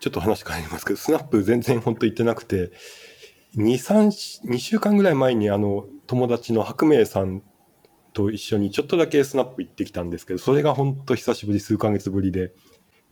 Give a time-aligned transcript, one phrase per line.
[0.00, 2.70] ちょっと話変わりますけど、スナップ全然本当行ってなくて、
[3.56, 7.42] 2、3、2週間ぐらい前にあの、友達の白明さん
[8.12, 12.52] と一緒にちょっとだけスナップ行ってきたんですけど、それが本当久しぶり、数ヶ月ぶりで、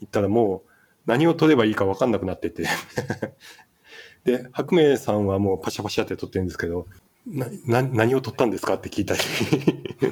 [0.00, 0.70] 行ったらもう
[1.06, 2.66] 何を撮ればいいか分かんなくなってて
[4.24, 6.86] で、白明さんはもうパシャパシャって撮ってるんですけど、
[7.26, 9.20] な、な、何を撮ったんですかって聞いたり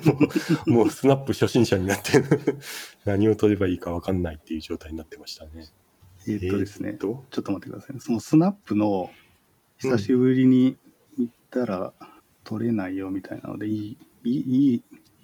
[0.05, 0.19] も
[0.67, 2.23] う、もうスナップ初心者になって
[3.05, 5.67] 何を撮ればいいか分かんないっていう状態になってましたね。
[6.27, 8.01] えーっとですね、ちょっと待ってくださいね。
[8.01, 9.11] そのスナップの
[9.79, 10.77] 久しぶりに
[11.19, 11.93] 行ったら
[12.45, 14.83] 撮れないよみたいなので、いい、いい、いい、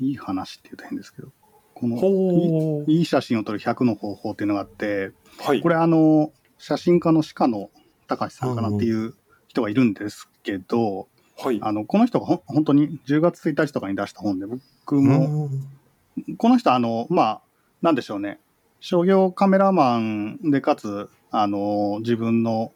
[0.09, 1.29] いい話って言うと変ですけど、
[1.75, 5.61] このほいいい写真を撮る100の方法っていうのがあって、はい。
[5.61, 7.71] これあの、写真家の鹿野
[8.09, 9.15] 隆さんかなっていう
[9.47, 11.61] 人がいるんですけど、はい。
[11.63, 15.69] あの、この人がほん本当に10月1日とかに出した本で、僕うも、ん
[16.37, 17.41] この人あの、まあ、
[17.81, 18.41] なんでしょうね、
[18.81, 22.73] 商業カメラマンでかつ、あの、自分の、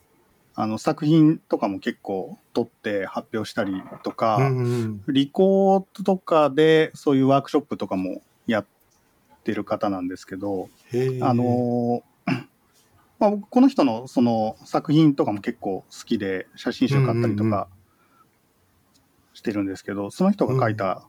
[0.55, 8.67] あの、作品とかも結構撮って発表したりとか、うんリコードとかでそういうワークショップとかもやっ
[9.45, 10.69] てる方なんですけど、
[11.23, 12.03] あのー
[13.19, 17.69] まあ、僕この人のその作品とかも結構好きで写真集買ったりとうんうんか
[19.33, 21.03] してるんですけど、その人が書いた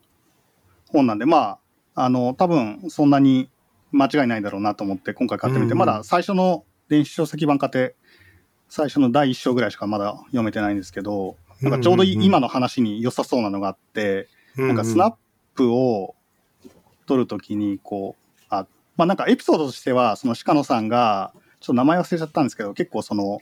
[0.91, 1.57] 本なんで、ま
[1.95, 3.49] あ、あの、多分そんなに
[3.93, 7.95] 間違いないだろうなと思って今回買ってみて、まだ最初の電子書籍版買って、
[8.67, 15.15] 最初の第一章ぐらいしかまだ読めてないんですけど、なんかちょうど今の話に良さそうなのがあって、なんかスナッ
[15.55, 16.15] プを
[17.05, 23.41] 撮るときに、こう、あ、まあなんかエピソードとしては、その鹿野さんが、ちょっと名前忘れちゃったんですけど、結構その、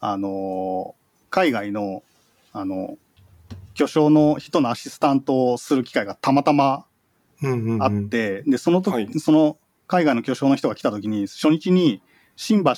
[0.00, 0.98] あのー
[1.30, 2.02] 海外の、
[2.52, 2.96] あの、
[3.74, 6.86] 巨匠の人のアシスタントをする機会がたまたま
[7.80, 9.20] あって、で、その時、はい。
[9.20, 12.02] その海外の巨匠の人が来た時に、初日に
[12.36, 12.70] 新橋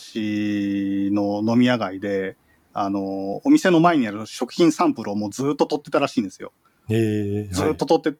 [1.12, 2.36] の飲み屋街で、
[2.72, 6.52] あの、お店の前にある食品サンプルをもうずっと撮ってたらしいんですよ。
[6.88, 8.18] えーずっと撮って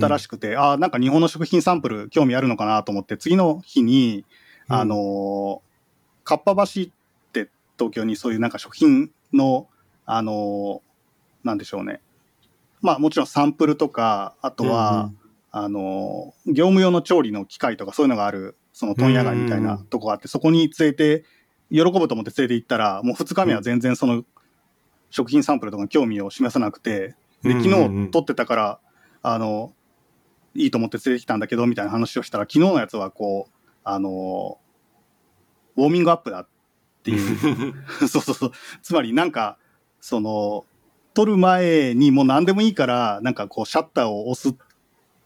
[0.00, 4.24] たらしくて、ああ、なんか日本の食品サンプル興味あるのかなと思って、次の日に、
[4.68, 5.62] うんあの、
[6.22, 6.64] かっぱ橋っ
[7.32, 9.66] て東京にそういうなんか食品の、
[10.06, 10.82] あの、
[11.42, 12.00] なんでしょうね。
[12.80, 15.10] まあもちろんサンプルとか、あとは、
[15.50, 21.24] あの、業務用の調理の機械とかそういうのがある、その問屋街みたいなとこがあって、そこに連れて、
[21.70, 24.24] 喜ぶと思って連れて行ったら、もう2日目は全然その
[25.10, 28.80] 食品サンプルとかに興味を示さなくて、で、うん昨日撮ってたから、
[29.22, 29.72] あの、
[30.54, 33.52] いいと思って連れてきたんだけど、みたいな話をしたら、昨日のやつはこう、
[33.84, 34.58] あの、
[35.76, 36.48] ウォーミングアップだっ
[37.02, 37.74] ていう。
[38.08, 38.52] そうそうそう。
[38.82, 39.58] つまりなんか、
[40.00, 40.64] その、
[41.14, 44.56] 撮る前にもう何でもいいから、なんかこう、シャッターを押す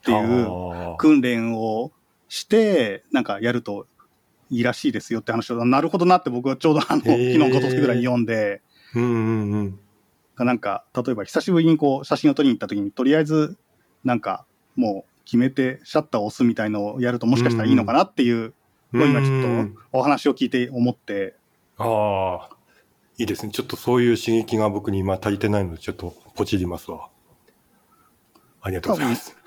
[0.05, 1.91] っていう訓練を
[2.29, 3.87] して、なんかやると
[4.51, 8.61] いいらしいですよって話を、なるほどなって僕はちょうどあの、昨日、今年ぐらいに読んで、
[8.93, 9.79] うんうん
[10.37, 10.45] うん。
[10.45, 13.57] なんか、例えば久しぶりにこう、写真を撮りに行った時に、とりあえず、
[14.03, 14.45] なんか、
[14.75, 18.53] もう決めてシャッターを押すみたいのをやるともしかしたらいいのかなっていう
[18.93, 21.35] のを今ちょっとお話を聞いて思って、
[21.77, 22.55] ああ、
[23.17, 23.51] いいですね。
[23.51, 27.09] ちょっとそういう刺激が僕に今足りてないので、ちょっとポチりますわ。
[28.65, 29.37] ありがとうございます。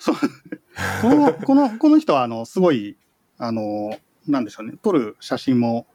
[1.03, 2.97] この、この、 この人は、あの、すごい、
[3.37, 3.99] あの、
[4.29, 5.89] なんでしょうね、撮る写真も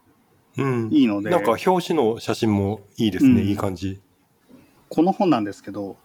[0.58, 0.90] うん。
[0.92, 3.42] いいので、なんか表紙の写真もいいですね。
[3.42, 4.02] うんいい感じ。
[4.90, 5.96] この本なんですけど、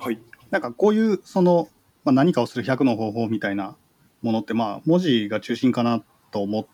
[0.00, 0.18] はい。
[0.50, 1.68] なんかこういう、その、
[2.02, 3.76] まあ、何かをする100の方法みたいな
[4.20, 6.02] ものって、まあ、文字が中心かな
[6.32, 6.66] と思っ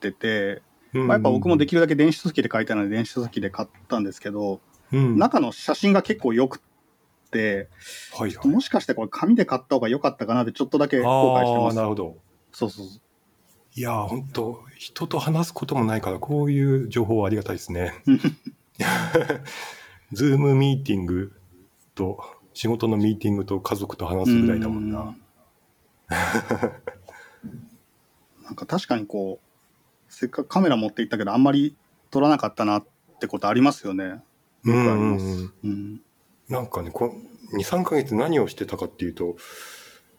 [0.00, 0.60] てて、
[0.92, 4.60] まあ、やっぱ僕もできるだけ電子書籍で書いたので電子書籍で買ったんですけど、
[4.92, 6.60] うん、中の写真が結構良く
[7.38, 8.48] はいはい。
[8.48, 11.82] もしかしてこれ紙で買った方が良かったかなってちょっとだけ後悔してああ、ますな。
[11.82, 12.16] るほど。
[12.52, 13.00] そうそうそう。
[13.74, 17.92] いやー、本当人と話すこともないから、こういう情報はありがたいですね。
[20.12, 21.32] ズームミーティング
[21.94, 22.20] と、
[22.52, 25.16] 仕事のミーティングと家族と話すぐらいだもんな。
[28.42, 31.76] なんか確かにこう、せっかくカメラ持って行ったけど、あんまり
[32.10, 32.86] 撮らなかったなっ
[33.20, 34.22] てことありますよね。
[34.64, 35.16] うん
[35.64, 36.02] うん
[36.50, 37.14] なんかね、こ
[37.52, 39.36] 2、3ヶ月何をしてたかっていうと、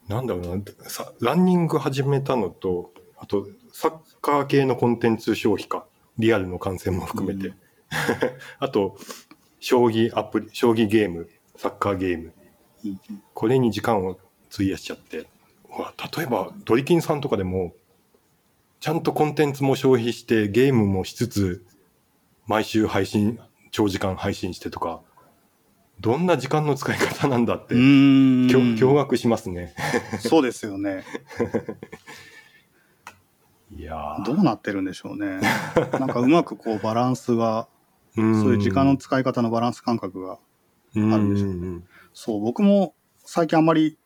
[0.07, 5.85] なんだろうな、さランニング始めたのと、あと、サッカー系のコンテンツ消費か、
[6.17, 7.49] リアルの観戦も含めて。
[7.49, 7.55] うん
[8.59, 8.97] あと、
[9.59, 12.33] 将棋アプリ、将棋ゲーム、サッカーゲーム。
[12.85, 12.99] うん
[13.33, 14.17] これに時間を
[14.51, 15.17] 費やしちゃって。
[15.17, 17.73] 例えば、ドリキンさんとかでも、
[18.79, 21.65] ちゃんとコンテンツも消費して、ゲームもしつつ、
[22.47, 23.39] 毎週配信、
[23.71, 25.01] 長時間配信してとか、
[26.01, 29.75] どんな時間の使い方なんだって、驚愕しますね。
[30.19, 31.03] そうですよね。
[33.77, 35.39] いやどうなってるんでしょうね。
[35.94, 37.68] なんかうまくこうバランスが、
[38.18, 40.39] うんそういう時間の使い方のバランス感覚が、
[40.95, 41.83] うんあるんでしょううん
[42.13, 43.98] そう、僕も最近あんまり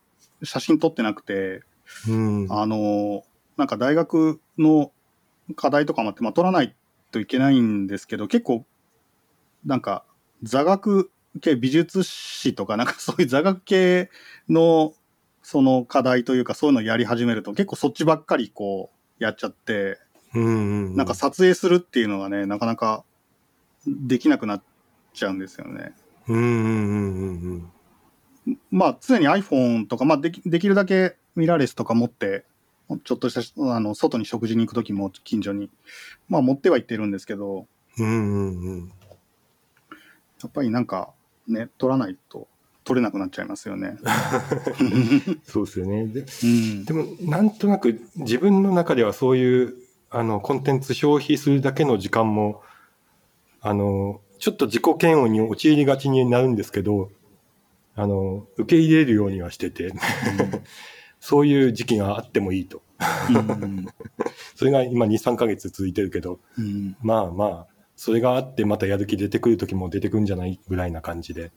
[0.44, 1.62] 写真撮ってなくて、
[2.10, 3.24] うんあの、
[3.56, 4.92] なんか大学の
[5.56, 6.76] 課題とかもあって、まあ撮らない
[7.12, 8.66] といけないんですけど、結構、
[9.66, 10.04] なんか
[10.44, 11.10] 座学
[11.42, 14.10] 系美術史とか、なんかそういう座学系
[14.50, 14.94] の
[15.42, 18.90] その課題というか、そういうのをやり始めると、結構そっちばっかりこ
[19.20, 20.00] うやっちゃって、
[20.34, 20.50] うんう
[20.92, 23.04] んなんか撮影するっていうのがね、なかなか
[23.88, 24.64] できなくなっ
[25.14, 25.94] ちゃうんですよね。
[26.28, 27.72] うんうんうん
[28.46, 32.46] うんまあ、常に iPhone とか、まあでき、できるだけミラーレスとか持って、
[33.04, 35.70] ちょっとした、あの、外に食事に行くときも近所に、
[36.30, 37.66] まあ持っては行ってるんですけど、
[37.98, 38.88] うんうんうん。
[40.44, 41.12] やっぱりなんか、
[41.48, 42.48] ね、撮らないと
[42.86, 43.98] 撮れなくなっちゃいますよね。
[45.44, 46.06] そうですよね。
[46.06, 46.86] でうん。
[46.86, 46.94] で。
[46.94, 49.76] もなんとなく自分の中ではそういう
[50.12, 52.62] あのコンテンツ消費するだけの時間も
[53.60, 57.10] あのちょっと自己嫌悪に陥りがちになるんですけど
[57.96, 59.92] あの受け入れるようにはしてて
[61.20, 62.84] そういう時期があってもいいと。
[63.30, 63.88] うん。
[64.56, 66.96] それが今23ヶ月続いてるけどうん。
[67.02, 71.52] まあまあそれがあってまたやる気出てくる時も出てくるんじゃないぐらいな感じで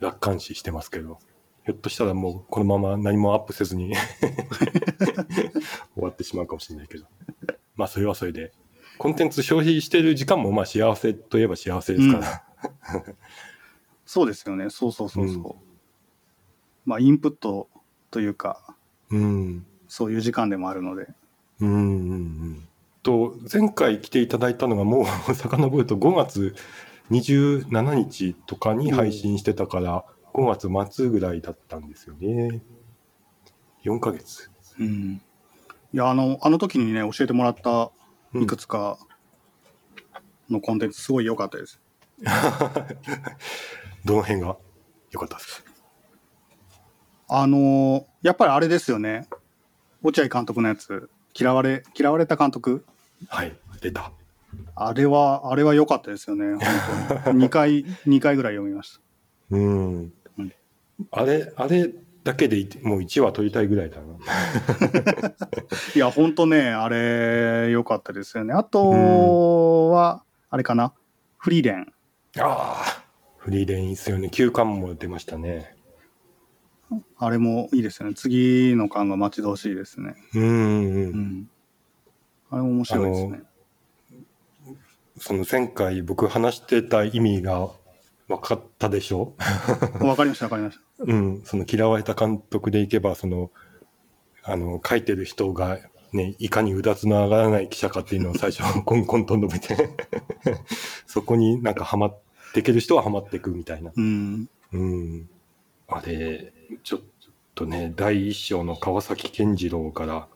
[0.00, 1.18] 楽観視してますけど。
[1.64, 3.92] ひょっとしたらもうこのまま何もアップせずに
[5.96, 7.06] 終わってしまうかもしれないけど。
[7.74, 8.52] まあそれはそれで。
[8.98, 12.44] コンテンツ消費してる時間もまあ幸せといえば幸せですから、
[14.06, 14.70] そうですよね。
[14.70, 15.36] そうそうそうそう。
[15.36, 15.54] うん。
[16.84, 17.68] まあ、インプット
[18.12, 18.76] というか、
[19.10, 19.66] うん。
[19.88, 21.08] そういう時間でもあるので。
[21.60, 22.68] うんうんうん
[23.06, 25.04] と前回来ていただいたのがもう
[25.34, 26.56] 遡ると5月
[27.12, 30.04] 27日とかに配信してたから
[30.34, 32.62] 5月末ぐらいだったんですよね
[33.84, 34.50] 4ヶ月
[34.80, 35.22] うん。
[35.94, 37.92] いや、あの、あの時にね、教えてもらった
[38.34, 38.98] うんいくつか
[40.50, 41.80] のコンテンツ、すごい良かったです。
[44.04, 44.56] どの辺が
[45.12, 45.70] 良かったですか？
[47.28, 49.28] あのやっぱりあれですよね。
[50.02, 52.84] 落合監督のやつ、嫌われ、嫌われた監督。
[53.28, 54.12] はい出た
[54.74, 56.54] あれは、あれは良かったですよね。
[56.56, 57.46] 本当に。
[57.46, 59.00] 2回、 2回ぐらい読みました。
[59.50, 60.52] うんうん
[61.10, 61.92] あれあれ
[62.24, 64.02] だけでいもう1話取りたいぐらいだな
[65.94, 68.52] いや、本当ね、あれ、良かったですよね。
[68.54, 70.92] あとは、あれかな？
[71.38, 71.92] フリーレン。
[72.38, 73.04] ああ
[73.38, 75.74] フリーレンいいっすよね休館も出ましたね
[77.16, 78.14] あれもいいですよね。
[78.14, 80.16] 次の巻が待ち遠しいですね。
[80.34, 81.50] うんうんううんん。
[82.50, 83.42] あれも面白いですね。
[85.18, 87.70] その前回僕話してた意味が
[88.28, 89.34] 分かったでしょ？
[90.00, 90.82] わかりました、わかりました。
[90.98, 93.50] うん、その嫌われた監督でいけば、その、
[94.42, 95.78] あの、書いてる人が、
[96.12, 99.90] ね、いかにうだつの上がらない記者かっていうのを最初、 コンコンと述べて、
[101.06, 102.18] そこになんかハマっ
[102.52, 103.92] ていける人はハマっていくみたいな。
[103.94, 104.48] うん。
[104.72, 105.28] うん。
[105.88, 106.52] あれ、
[106.82, 107.00] ちょっ
[107.54, 110.28] とね、第一章の川崎健次郎から、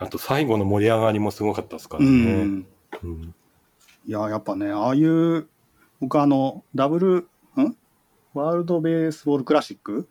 [0.00, 2.44] あと最後の盛り上がりもすごかったですからうね。
[2.44, 2.66] ん。
[3.02, 3.34] うん。
[4.06, 5.46] いや、やっぱね、ああいう、
[6.00, 7.16] 僕あの、ダブル、
[7.62, 7.76] ん？
[8.32, 10.08] ワールドベースボールクラシック？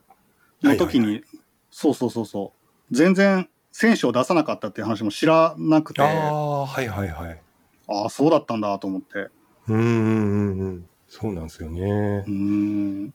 [0.62, 1.24] の時に、はいはい
[1.72, 2.54] そうそうそうそ
[2.92, 7.42] う、全然選手を出さなかったっていう話も知らなくて、あああ、はいはいはい。
[7.88, 9.30] あ、そうだったんだと思って。
[9.68, 10.90] うんうんうんうん。
[11.08, 12.32] そうなんですよねう。
[12.32, 13.14] ん。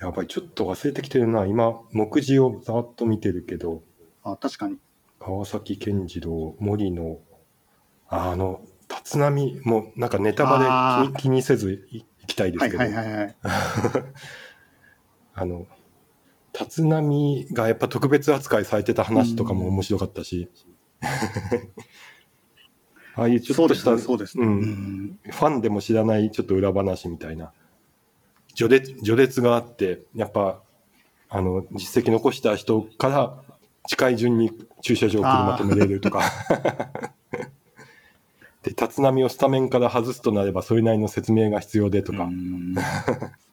[0.00, 1.46] やばい、ちょっと忘れてきてるな。
[1.46, 3.82] 今、目次をざーっと見てるけど、
[4.22, 4.78] あ、確かに。
[5.18, 7.18] 川崎健次郎、森野、
[8.08, 13.36] ああの、立浪、もうなんかネタバレ気に気にせずいいきたいですはいけど、はいはいはい。
[15.34, 15.66] あの、
[16.58, 20.48] 立浪がやっぱ特別扱いされてた話とかも面白かったし、
[23.14, 25.18] ああいうちょっとした、そうん。
[25.22, 27.52] ファンでも知らないちょっと裏話みたいな。
[28.54, 30.62] 序列序列があってやっぱ
[31.28, 33.42] あの実績残した人から
[33.86, 34.50] 近い順に
[34.82, 36.22] 駐車場を車止めれるとか。
[38.62, 42.74] で立浪をスタメンから外すとなればそれなりの説明が必要でとか、うん。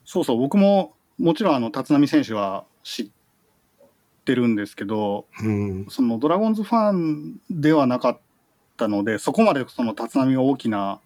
[0.05, 3.07] そうそう、僕ももちろんあの立浪選手は知っ
[4.25, 5.85] てるんですけど、うん。
[5.89, 8.19] そのドラゴンズファンではなかっ
[8.75, 10.99] たので、そこまでその立浪が大きな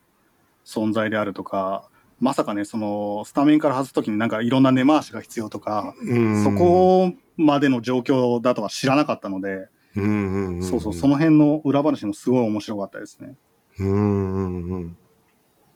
[0.66, 6.44] 存在であるとか、まさかね、そのスタメンから外すときになんかいろんな根回しが必要とか、うん。
[6.44, 13.36] そこまでの状況だとは知らなかったので、うんうんうんそうそう、その辺の裏話もすごい面白かったですね。
[13.80, 14.98] うんうんうん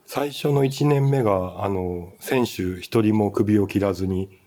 [0.06, 4.42] 最初の1年目があの選手一人も首を切らずに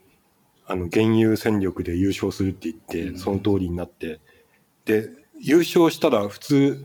[0.67, 4.21] あの現有戦力で優勝するって言って、うんその通りになって
[4.85, 5.09] で
[5.41, 6.85] 優勝したら普通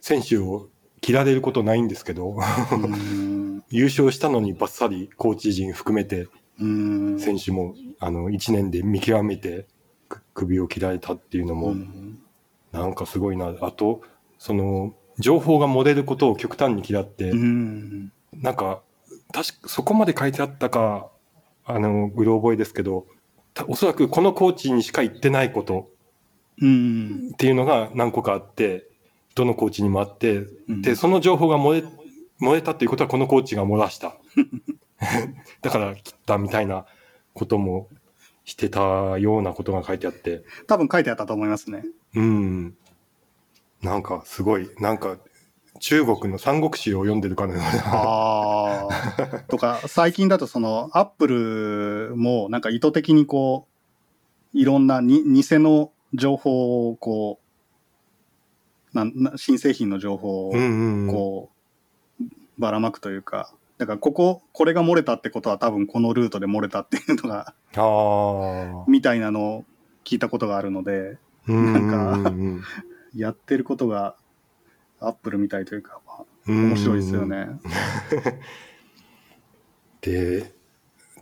[0.00, 0.68] 選手を
[1.00, 2.36] 切られることないんですけど、
[2.72, 3.62] うん。
[3.70, 6.26] 優勝したのにバッサリコーチ陣含めて
[6.60, 7.20] うん。
[7.20, 9.66] 選手もあの1年で見極めて
[10.08, 12.18] く首を切られたっていうのもうん
[12.72, 13.54] なんかすごいな。
[13.60, 14.02] あと、
[14.38, 18.12] その情報が漏れることを極端に嫌って、うん。
[18.34, 18.82] なんか
[19.32, 21.08] 確かそこまで書いてあったか、
[21.64, 23.06] あの、うろ覚えですけど、
[23.54, 25.90] たおそらくこのコーチにしか言ってないこと
[26.60, 27.30] うん。
[27.32, 28.86] っていうのが何個かあって、
[29.34, 30.38] どのコーチにもあって、
[30.68, 31.84] うんで、その情報が漏れ、
[32.40, 34.16] 漏れたっていうことはこのコーチが漏らした。
[35.62, 36.86] だから切ったみたいな
[37.38, 37.88] ことも
[38.44, 38.80] してた
[39.18, 41.84] ようなことが書いてあって、多分書いてあったと思いますね。
[42.14, 42.76] うん。
[43.82, 45.18] なんかすごい、なんか
[45.80, 47.68] 中国の三国志を読んでるかのような。
[47.86, 49.44] ああ。
[49.48, 51.28] とか、最近だとその、アップ
[52.10, 53.68] ルもなんか意図的にこ
[54.54, 57.40] う、いろんなに偽の情報をこ
[58.92, 61.14] う、なんな新製品の情報をうんうんうん。
[61.14, 61.50] こ
[62.20, 62.24] う、
[62.58, 68.84] ばらまくというか、だからここ、これが漏れたってことは多分このルートで漏れたっていうのが、ああ。
[68.88, 69.64] みたいなのを
[70.04, 72.32] 聞いたことがあるので、なんか
[73.14, 74.16] やってることが
[75.00, 77.48] アップルみたいというか、まあうん面白いですよね。
[80.00, 80.52] で、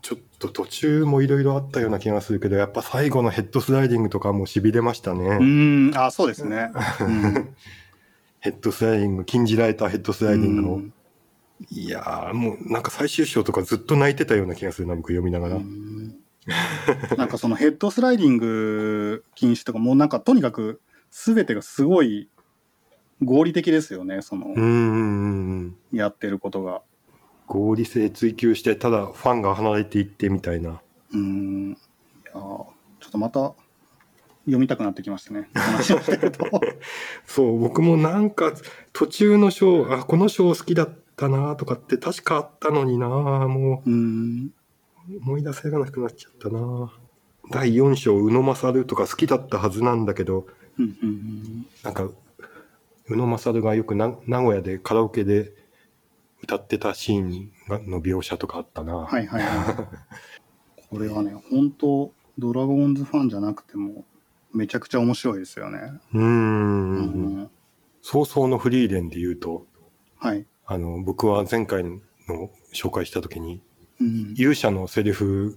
[0.00, 5.24] ちょっと途中もいろいろあったような気がするけど、やっぱ最後のヘッドスライディングとかも痺れましたね。
[5.24, 6.70] うーん、あ、そうですね。
[7.00, 7.54] うん
[8.38, 10.80] ヘッドスライディング、禁じられたヘッドスライディングを。
[11.60, 15.56] うんいやー、もうなんか最終章とかずっと泣いてたような気がするな、僕読みながら。
[15.56, 16.16] うん
[17.16, 22.28] なんかそのヘッドスライディング禁止とかもうなんかとにかく全てがすごい
[23.22, 25.76] 合理的ですよね、そのうん。
[25.92, 26.82] やってることが。
[27.46, 30.80] 合理性追求して、ただファンが離れていってみたいな。
[31.12, 31.70] うん。
[31.70, 31.76] い
[32.26, 33.54] やーちょっとまた
[34.44, 35.48] 読みたくなってきましたね。
[35.54, 36.44] 話をしてると。
[37.24, 38.52] そう、僕もなんか
[38.92, 44.52] 途中の章、あ、この章好きだったなとかって確かあったのになもうん。
[45.08, 46.92] う思い出せがなくなっちゃったな
[47.50, 50.46] 第4章、宇野勝とか好きだったはずなんだけど、
[50.78, 52.08] うんうんなんか、
[53.08, 55.52] 宇野勝がよくな名古屋でカラオケで
[56.42, 58.96] 歌ってたシーンがの描写とかあったな。
[58.96, 60.86] はいはいはい。
[60.90, 64.04] これはね、 本当ドラゴンズファンじゃなくても、
[64.52, 65.78] めちゃくちゃ面白いですよね。
[66.14, 66.20] うー。
[66.20, 67.50] うんん。
[68.02, 69.66] 早々のフリーレンで言うと、
[70.18, 70.46] はい。
[70.66, 72.00] あの、僕は前回の
[72.72, 73.60] 紹介した時に、
[74.00, 74.34] うん。
[74.36, 75.56] 勇者のセリフ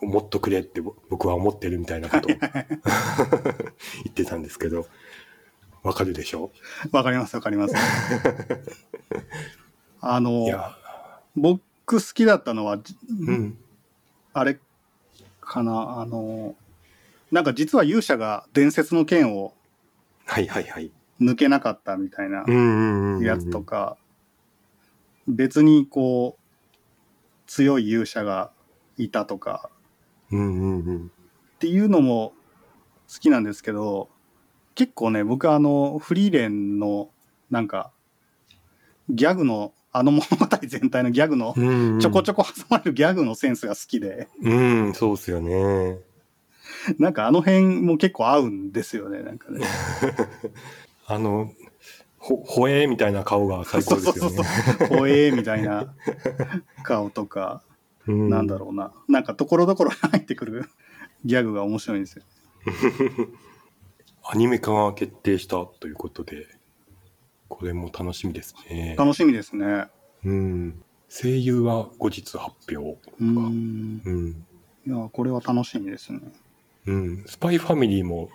[0.00, 2.38] をもっとくれってぼ僕は思ってるみたいなことを 言
[4.08, 4.86] ってたんですけど、
[5.82, 6.50] わかるでしょ？
[6.92, 7.74] わかりますわかります。
[10.00, 10.46] あの
[11.36, 13.58] 僕好きだったのは、じうん。
[14.32, 14.58] あれ
[15.40, 16.54] かな、あの、
[17.30, 19.54] なんか実は勇者が伝説の剣を
[20.26, 20.90] はいはいはい。
[21.20, 22.44] 抜けなかったみたいな。
[23.22, 23.60] やつと。
[23.60, 23.96] か、
[25.28, 26.40] 別にこう、
[27.46, 28.50] 強い勇者が
[28.96, 29.70] いたとか
[30.30, 31.06] うんうんうん。
[31.06, 32.32] っていうのも
[33.12, 34.08] 好きなんですけど、
[34.74, 37.10] 結構ね、僕あの、フリーレンの
[37.50, 37.92] なんか、
[39.08, 45.98] ギャグの、あの物語全体のギャグのうんうん、ちょこちょこ挟まれるギャグのセンスが好きで、うん、そうっすよね。
[46.98, 49.64] なんかあの辺も結構合うんですよね、なんかね。
[51.06, 51.52] あの、
[52.24, 54.42] ほ、ほえーみたいな顔が最高ですよね。
[54.88, 55.94] ほえーみたいな
[56.82, 57.62] 顔とか、
[58.06, 58.92] うんなんだろうな。
[59.08, 60.64] なんかところどころに入ってくる
[61.26, 62.24] ギャグが面白いんですよ。
[64.24, 66.46] アニメ化が決定したということで、
[67.48, 68.94] これも楽しみですね。
[68.98, 69.88] 楽しみですね。
[70.24, 70.82] うん。
[71.10, 72.98] 声優は後日発表。
[73.20, 74.02] うーん。
[74.02, 74.46] うん。
[74.86, 76.20] いや、これは楽しみですね。
[76.86, 77.24] うん。
[77.26, 78.30] スパイファミリーも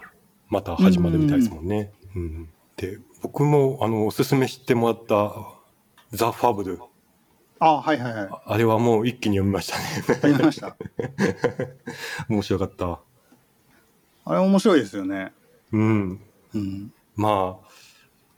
[0.48, 1.92] また始まるみたいですもんね。
[2.16, 2.50] うん。
[2.78, 5.34] で、僕もあの、おすすめしてもらった
[6.12, 6.80] ザ・ファブル。
[7.60, 8.28] あ、はいはいはい。
[8.32, 10.20] ああれはもう一気に読みましたね。
[10.34, 10.78] ありました？
[12.30, 13.00] 面白かった。
[14.26, 15.34] あれ面白いですよね。
[15.72, 16.22] うん。
[16.54, 16.94] うん。
[17.16, 17.58] ま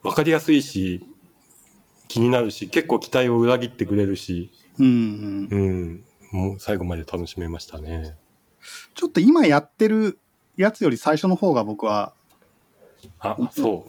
[0.03, 1.05] あ、わかりやすいし、
[2.07, 5.59] 気になるし、結構期待を裏切ってくれるし、うん、うん。
[6.31, 6.39] うん。
[6.50, 8.17] もう最後まで楽しめましたね。
[8.95, 10.17] ちょっと今やってる
[10.57, 12.13] やつより最初の方が僕は
[13.19, 13.88] あ、そ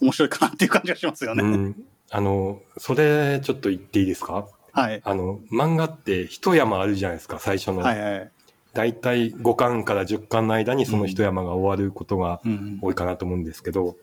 [0.00, 1.36] 面白いかなっていう感じがしますよう。
[1.36, 1.42] ね。
[1.42, 1.84] うん。
[2.10, 4.46] あの、それちょっと言っていいですか？
[4.72, 5.00] はい。
[5.04, 7.78] あの、漫画って一山あるじゃないですか、最初の。
[7.78, 8.30] はいはい。
[8.72, 12.78] だいたい5巻から10巻の間にその一山が終わることがうん。
[12.82, 13.96] 多いかなと思うんですけど、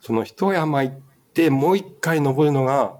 [0.00, 0.96] その一山行っ
[1.34, 2.96] てもう一回登るのが、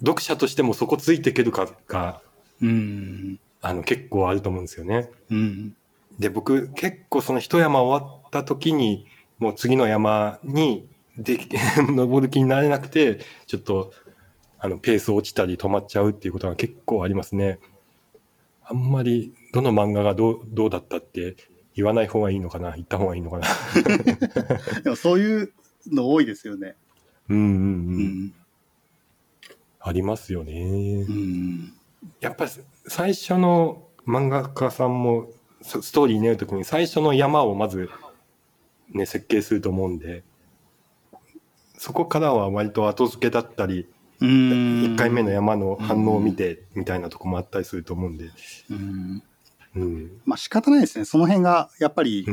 [0.00, 2.22] 読者としてもそこついていけるかが、
[2.62, 3.38] うん。
[3.60, 5.10] あの、結構あると思うんですよね。
[5.30, 5.76] うん。
[6.18, 9.06] で、僕、結構その一山終わった時に、
[9.38, 11.38] もう次の山にで、
[11.88, 13.92] 登る気になれなくて、ちょっと、
[14.58, 17.58] あの、ペース落ちたり止まっちゃうっていうことが結構ありますね。
[18.64, 21.36] あんまり、どの漫画がどう、どうだったって
[21.74, 23.46] 言わない方がいいのかな言った方がいいのかな
[24.82, 25.52] でもそういう
[25.86, 26.76] の多いですよね。
[27.28, 27.46] うんうんう。
[27.46, 28.34] うんん。
[29.80, 31.04] ありますよね。
[31.08, 31.72] うん。
[32.20, 32.50] やっぱり
[32.86, 35.30] 最初の漫画家さんも
[35.62, 37.88] スストーリー練るときに最初の山をまず
[38.90, 40.24] ね、設計すると思うんで、
[41.78, 43.86] そこからは割と後付けだったり、
[44.20, 44.28] うん。
[44.28, 48.30] 1回目の山の反応を見てみたいなとこもあったりすると思うんで、
[48.70, 49.22] うん。
[49.76, 50.20] うん。
[50.26, 51.04] まあ仕方ないですね。
[51.04, 52.26] その辺がやっぱり。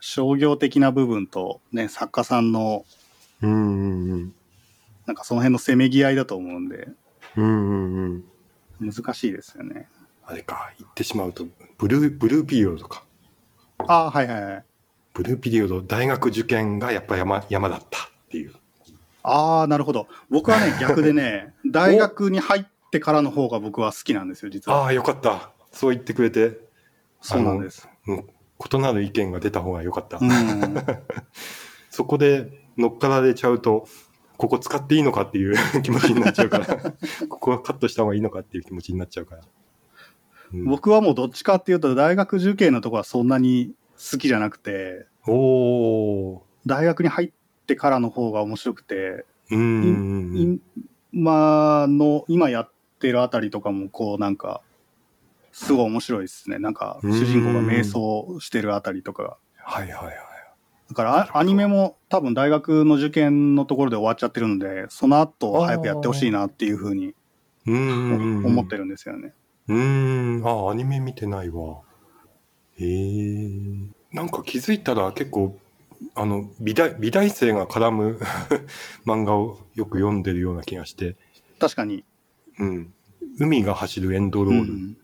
[0.00, 2.84] 商業的な部分とね、作家さんの。
[3.40, 6.88] なんかその辺のせめぎ合いだと思うんで。
[8.80, 9.88] 難しいですよね。
[10.24, 11.46] あれか、言ってしまうと、
[11.78, 13.04] ブルー、ブルーピリオドか。
[13.78, 14.64] ああ、はいはいはい。
[15.14, 18.52] ブルーピリオド、大学受験がやっぱ山、山だったっていう。
[19.22, 20.06] ああ、なるほど。
[20.28, 24.84] 僕はね、 逆でね、大学に入ってからの方が僕は好きなんですよ、実は。
[24.84, 25.50] ああ、よかった。
[25.72, 26.60] そう言ってくれて、
[27.20, 27.88] そうなんです。
[28.06, 28.26] うん、
[28.72, 30.18] 異なる意見が出た方がよかった。
[30.18, 30.28] うん。
[31.90, 33.88] そこで乗っかられちゃうと、
[34.36, 36.66] ここ使っていいのかっていう 気持ちになっちゃうから、
[37.28, 39.42] ここはカットした方がいいのかっていう気持ちになっちゃうから。
[39.42, 46.40] うん僕はもうどっちかっていうと、大学受験のところはそんなに好きじゃなくて、おー。
[46.64, 47.30] 大学に入っ
[47.68, 49.24] てからの方が面白くて。
[51.12, 54.60] 今の、今やってるあたりとかも、こうなんか、
[55.52, 56.58] すごい面白いですね。
[56.58, 59.36] なんか、主人公が瞑想してるあたりとかが。
[59.56, 60.14] はいはいはい。
[60.88, 67.14] だからあアニメも多分大学の受験のところで終わっちゃってるので、その後早くやってほしいなっていうふうに。
[67.66, 69.34] 思ってるんですよね。
[69.68, 71.80] うーん、あ、アニメ見てないわ。
[72.78, 73.50] へえ。
[74.12, 75.58] なんか気づいたら結構、
[76.14, 78.20] あの、美大、美大生が絡む
[79.06, 81.16] 漫画をよく読んでるような気がして、
[81.58, 82.04] 確かに。
[82.58, 82.94] うん。
[83.38, 84.96] 海が走るエンドロールうん。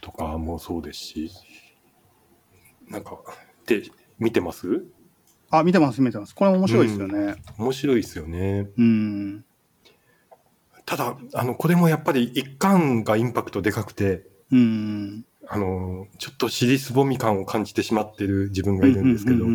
[0.00, 1.30] とかもそうですし、
[2.88, 3.18] なんか、
[3.66, 3.82] で、
[4.18, 4.84] 見てます？
[5.50, 6.34] あ、見てます、見てます。
[6.34, 7.36] これ面白いですよね。
[7.58, 8.68] 面白いですよね。
[8.76, 9.44] うん。
[10.86, 15.24] ただ、あの、これもやっぱり一巻がインパクトでかくて、うん。
[15.48, 19.46] あの、ちょっと尻すぼみ感を感じてしまってる自分がいるんですけど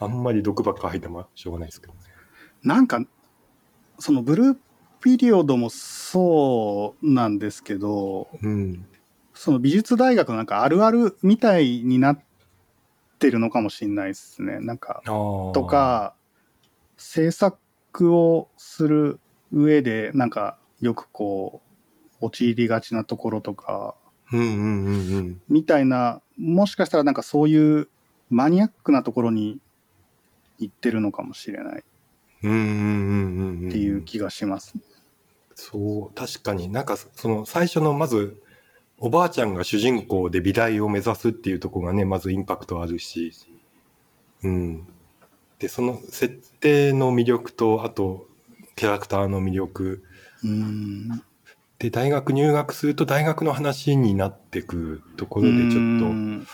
[0.00, 1.98] あんまり毒ばっか吐いてもしょうがないですけどね。
[2.62, 3.04] なんか、
[3.98, 4.56] そのブルー
[5.00, 8.86] ピリオドもそうなんですけど、うん。
[9.34, 12.20] その美術大学のなんかあるあるみたいになっ
[13.18, 14.60] てるのかもしれないですね。
[14.60, 15.02] なんか。
[15.04, 16.14] と、か、
[16.96, 19.20] 制作をする
[19.52, 21.60] 上で、なんか、よくこ
[22.20, 23.94] う、陥りがちなところとか。
[24.32, 27.88] みたいな、もしかしたらなんかそういう
[28.30, 29.58] マニアックなところに
[30.58, 31.84] 行ってるのかもしれない
[32.42, 33.68] うんうんうんうんうん。
[33.68, 34.74] っていう気がします。
[35.54, 38.40] そう、確かになんかその最初のまず、
[38.98, 43.32] おばあちゃんが主人公で美大を目指すっていうところがね、まずインパクトあるし、
[44.42, 44.86] うん。
[45.58, 46.28] で、その設
[46.60, 48.26] 定の魅力と、あと、
[48.74, 50.04] キャラクターの魅力。
[50.44, 51.22] うん。
[51.78, 56.46] で、大学入学すると大学の話になってくところでちょっと、うん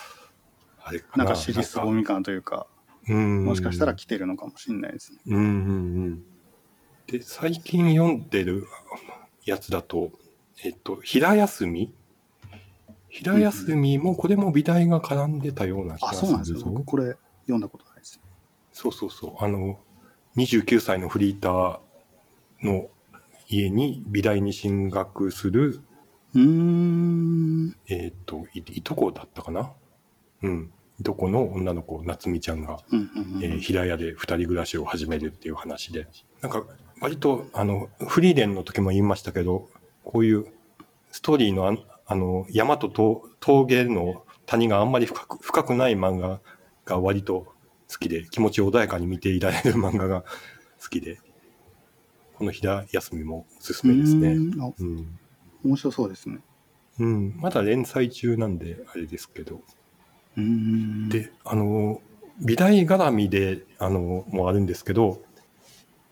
[0.84, 1.24] あれかな。
[1.24, 2.66] なんか尻すぼみ感というか、
[3.08, 3.44] うん。
[3.44, 5.18] もしかしたら来てるのかもしれないですね。
[5.26, 5.48] うんうんう
[6.08, 6.24] ん。
[7.06, 8.66] で、最近読んでる
[9.44, 10.10] やつだと、
[10.64, 11.94] えっと、平休み？
[13.08, 16.58] 平休みも、これも美大が絡んでたような気があ、すそうなんですよ。
[16.64, 18.20] 僕これ読んだことないです。
[18.72, 19.44] そうそうそう。
[19.44, 19.78] あの、
[20.36, 21.78] 29歳のフリーター
[22.62, 22.88] の
[23.52, 25.80] 家に美大に進学する、
[26.34, 27.76] うーん。
[27.86, 29.72] えっと、いいとこだったかな？
[30.42, 30.72] うん。
[30.98, 36.08] いとこの女の子、夏美ちゃんが、うんうんうんえー平屋で二人暮らしを始めるっていう話で、
[36.40, 36.64] なんか
[37.00, 39.68] 割とあのフリーレンの時も言いましたけど、
[40.04, 40.46] こういう
[41.10, 41.74] ストーリーのあ
[42.06, 46.40] あの山とと峠の谷があんまり深く深くない漫画
[46.84, 47.52] が割と
[47.90, 50.22] 好きで、気持ち穏やかに見ていられる漫画が
[50.82, 51.20] 好きで、
[52.42, 54.32] この平休みもおすすめですね。
[54.32, 55.18] うーん。
[55.64, 56.40] 面白そうですね。
[56.98, 57.36] うん。
[57.38, 59.60] まだ連載中なんであれですけど、
[60.36, 61.08] うーん。
[61.08, 62.02] で、あの、
[62.40, 65.22] 美大絡みで、あの、もあるんですけど、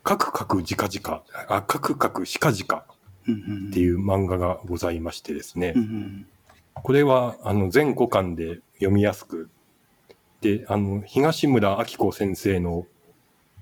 [0.04, 2.86] カクカクジカジカ、あ、カクカクシカジカ
[3.26, 6.26] うんうんっていう漫画がございましてですねう、ん
[6.74, 9.50] これは、あの、全5巻で読みやすく、
[10.42, 12.86] で、あの、東村明子先生の、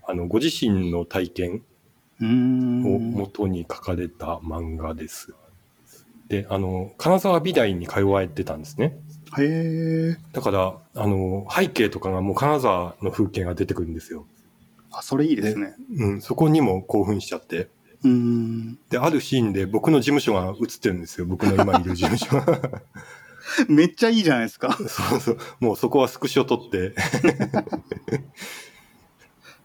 [0.06, 1.54] あの、ご自身の体験うん。
[1.54, 1.62] う
[2.20, 2.26] を。
[2.26, 5.34] 元に書かれた漫画です。
[6.28, 8.98] で、あの、金沢美大に通われてたんですね。
[9.38, 10.16] へえ。
[10.32, 14.26] だから、あの、背景とかがもう金沢の風景が出てくるんですよ。
[14.90, 15.74] あ、それいいですね。
[15.96, 17.68] うん、そこにも興奮しちゃって。
[18.04, 18.78] うーん。
[18.90, 21.26] で、あるシーンで僕の事務所が映ってるんですよ。
[21.26, 22.28] 僕の今いる事務所。
[23.68, 24.76] めっちゃいいじゃないですか。
[24.76, 25.38] そうそう。
[25.60, 26.94] もうそこはスクショ撮って。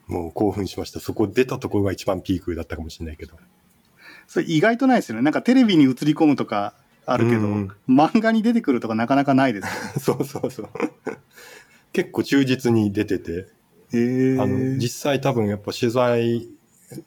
[0.07, 0.99] もう興奮しました。
[0.99, 3.35] そこ出たところが一番ピークだったかもしれないけど。
[4.27, 5.21] それ意外とないですよね。
[5.21, 6.73] なんかテレビに映り込むとか
[7.05, 9.99] あるけど、うん漫画に出てくるとかなかなかないです。
[9.99, 10.69] そうそうそう。
[11.91, 13.47] 結構忠実に出てて、
[13.91, 16.47] へーあの、実際多分やっぱ取材、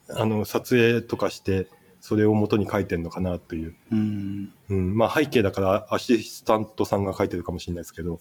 [0.09, 1.67] あの、撮影とかして、
[1.99, 3.75] それを元に書いてんのかなという。
[3.91, 4.53] うん。
[4.69, 8.19] うん、まあ背景だからアシスタントさんが書いてるかもしれないですけど、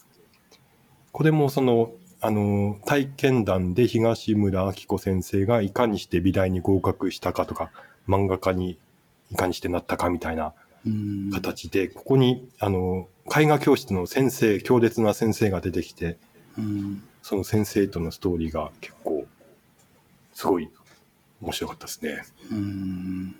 [1.12, 7.70] これもその、あの、体験談で東村明子先生がいかにして美大に合格したかとか、
[8.08, 8.78] 漫画家に
[9.30, 10.54] いかにしてなったかみたいな
[10.86, 11.30] うん。
[11.30, 16.16] 形で、ここに、あの、絵画教室の先生、強烈な先生が出てきて、
[16.56, 17.02] うん。
[17.22, 19.26] その先生とのストーリーが結構、
[20.32, 20.70] すごい
[21.40, 22.22] 面白かったですね。
[22.52, 23.36] うん。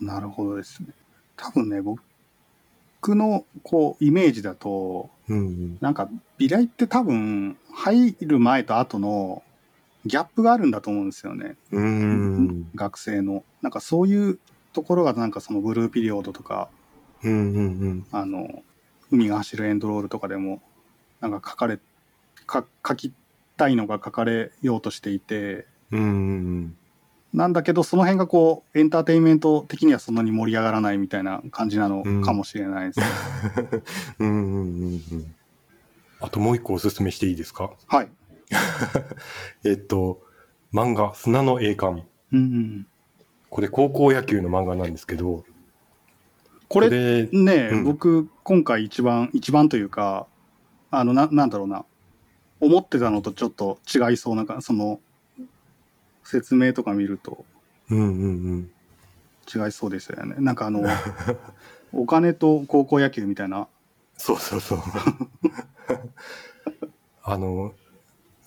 [0.00, 0.88] なるほどですね。
[1.36, 2.00] 多分ね、僕
[3.14, 5.78] のこうイメージだと、うん。
[5.80, 9.42] なんか美大って多分入る前と後の
[10.06, 11.56] ギャップがあるんだと思うんですよね。
[11.70, 12.70] うん。
[12.74, 13.44] 学生の。
[13.62, 14.38] なんかそういう
[14.72, 16.68] ところがなんかそのブルーピリオドとか、
[17.22, 18.06] うんうんうん。
[18.12, 18.62] あの、
[19.10, 20.62] 海が走るエンドロールとかでも、
[21.20, 21.78] なんか書かれ、
[22.46, 23.12] か書き
[23.56, 26.76] たいのが書かれようとしていて、うんうん
[27.34, 33.00] なんだけど、その辺がこう、エンターテインメント的にはそんなに盛り上がらないみたいな感じなのかもしれないです。
[34.20, 34.28] うん。
[34.28, 35.34] うんうんうんうん。
[36.20, 37.72] あともう一個おすすめしていいですか？
[37.88, 38.08] はい。
[39.64, 40.22] えっと、
[40.72, 42.04] 漫画、砂の栄冠。
[42.32, 42.86] うんうん、
[43.50, 45.44] これ高校野球の漫画なんですけど、
[46.68, 50.26] これれね、うん僕、今回一番、一番というか、
[50.90, 51.84] あの、な、なんだろうな。
[52.60, 55.00] 思ってたのとちょっと違いそうなか、その、
[56.24, 57.44] 説明とか見ると
[57.90, 58.08] うんうんう
[58.56, 58.70] ん。
[59.54, 60.36] 違いそうですよね。
[60.38, 60.82] なんかあの、
[61.92, 63.68] お金と高校野球みたいな。
[64.16, 64.78] そうそうそう。
[67.22, 67.74] あの、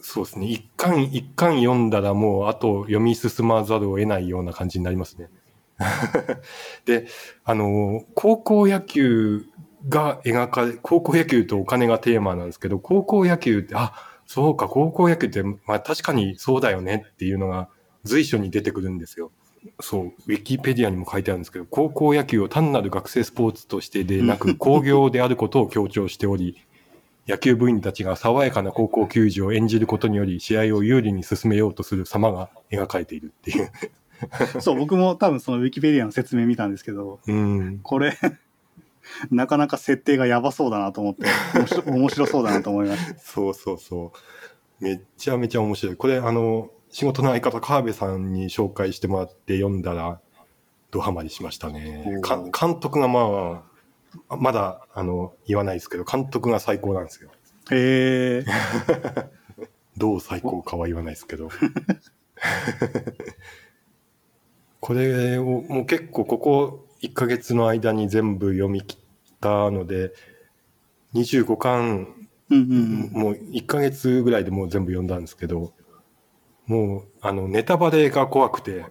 [0.01, 0.47] そうですね。
[0.47, 5.29] 一巻、一巻読んだらもう、あと読み進まざるを得ないような感じになりますね。
[6.85, 7.07] で、
[7.43, 9.45] あの、高校野球
[9.89, 13.93] が描かれ、高校野球とお金がテーマなんですけど、高校野球って、あ、
[14.27, 17.69] そうか、高校野球って、まあ確かにそうだよねっていうのが
[18.03, 19.31] 随所に出てくるんですよ。
[19.79, 26.57] そう、ウィキペディアにも書いてあるんですけど、高校野球を単なる学生スポーツとしてでなく、 工業であることを強調しており、
[27.27, 33.71] 野球部員たちが爽やかな高校球児を演じることにより、試合を有利に進めようとする様が描かれているっていう。
[34.61, 37.79] そう、僕も多分そのウィキペディアの説明見たんですけど、うん。
[37.83, 38.17] これ、
[39.31, 41.27] なかなか設定がやばそうだなと思って、
[41.89, 43.19] 面白 そうだなと思いました。
[43.19, 44.11] そうそうそ
[44.79, 44.83] う。
[44.83, 45.95] めっちゃめちゃ面白い。
[45.95, 50.19] これ、あの、仕事の相方、川辺さんに紹介してもらって読んだら、
[50.91, 52.21] ドハマりしましたね。
[52.57, 53.63] 監督がま
[54.29, 57.29] あ、まだ、あの、言わないですけど、監督が最高なんですよ。
[57.71, 58.45] へえ。
[59.97, 61.49] どう最高かは言わないですけど。
[64.79, 68.99] これをもう結構ここ1ヶ月の間に全部読み切っ
[69.39, 70.13] たので、
[71.13, 72.13] 25巻、
[72.49, 75.73] うんうんもう1ヶ月ぐらいでもう全部読んだんですけど、
[76.65, 78.85] もうあのネタバレが怖くて、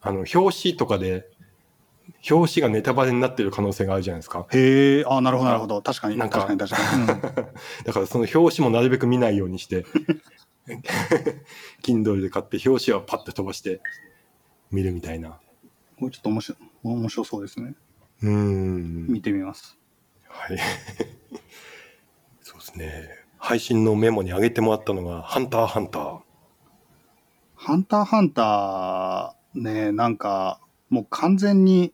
[0.00, 1.26] あの表紙とかで、
[2.30, 4.46] 表紙がネタバレになってる可能性があるじゃないですか。
[4.50, 5.82] へえ、あなるほど、なるほど。
[5.82, 7.02] 確かに、なんか確かに、確かに。
[7.02, 7.06] うん
[7.84, 9.84] だからその表紙もなるべく見ないようにして、
[11.82, 13.80] Kindle で買って表紙はパッと飛ばして
[14.70, 15.38] 見るみたいな。
[15.98, 17.74] これちょっと面白い面白そうですね。
[18.22, 19.06] うーん。
[19.06, 19.78] 見てみます。
[20.28, 20.58] はい。
[22.42, 23.08] そうですね。
[23.38, 26.18] 配信のメモに上げてもらったのが、ハンターハンター。
[27.54, 31.92] ハンターハンター、ね、なんか、もう完全に、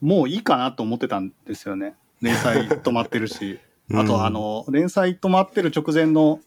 [0.00, 1.94] もういいかなと思ってたんですよね。
[2.20, 3.58] 連載止まってるし。
[3.90, 6.40] うんあと、あの、連載止まってる直前の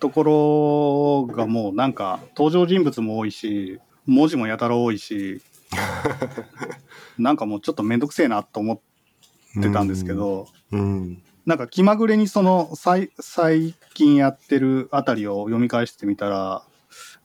[0.00, 5.40] ところがもうなんか、登場人物も多いし、文字もやたら多いし、
[7.18, 11.22] なんかもうちょっとめんどくせえなと思ってたんですけど、うん。
[11.44, 16.62] なんか気まぐれにその最最近やってるあたりを読み返してみたら、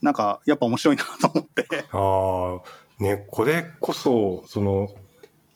[0.01, 1.67] なんかやっぱ面白いなと思って。
[1.91, 2.59] あ
[2.99, 4.89] あ、ね、これこそ、その、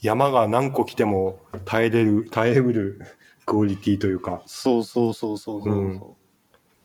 [0.01, 3.01] 山が何個来ても耐えれる、耐えうる
[3.45, 5.73] クオリティというか、そうそうそうそうそう。
[5.73, 6.01] うん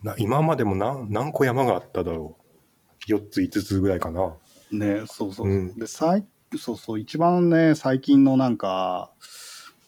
[0.03, 2.37] な今までも何何個山があっただろ
[3.09, 3.11] う。
[3.11, 4.35] 4つ、5つぐらいかな。
[4.71, 5.49] ね、そうそう。
[5.49, 6.25] うんで、最、
[6.59, 9.11] そうそう、一番ね、最近のなんか、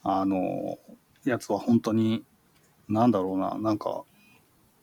[0.02, 0.78] あの、
[1.24, 2.24] やつは本当に、
[2.88, 4.04] なんだろうな、なんか、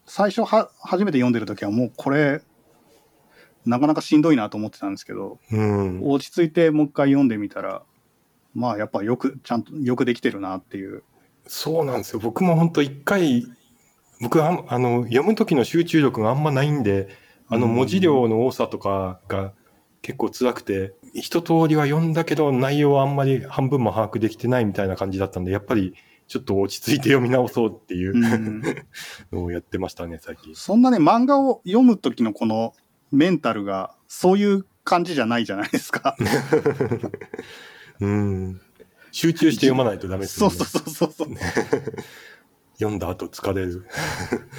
[0.06, 2.42] 最初は、初めて読んでる時はもうこれ、
[3.66, 6.02] なかなかしんどいなと思ってたんですけど、うん。
[6.04, 7.82] 落ち着いてもう一回読んでみたら、
[8.54, 11.04] まあやっぱよく、ちゃんとよくできてるなっていう。
[11.48, 12.20] そうなんですよ。
[12.20, 13.46] 僕も本当一回、
[14.22, 17.10] 僕はあの読む時の集中力があんまないんで、
[17.50, 19.54] あのうん文字量の多さとかが
[20.06, 25.96] 結構辛くて、一通りは読んだけど内容はあんまり半分も把握できてないみたいな感じだったんで、やっぱり
[26.28, 28.62] ちょっと落ち着いて読み直そうっていううん
[29.34, 30.54] のをやってましたね、最近。
[30.54, 32.76] そんなね、漫画を読む時のこの
[33.12, 36.16] メンタルが、そういう感じじゃないじゃないですか。
[38.00, 38.62] うん。
[39.12, 40.56] 集中して読まないとダメですよね。
[40.56, 41.30] そうそうそうそう。
[42.78, 43.88] 読んだ後疲れる。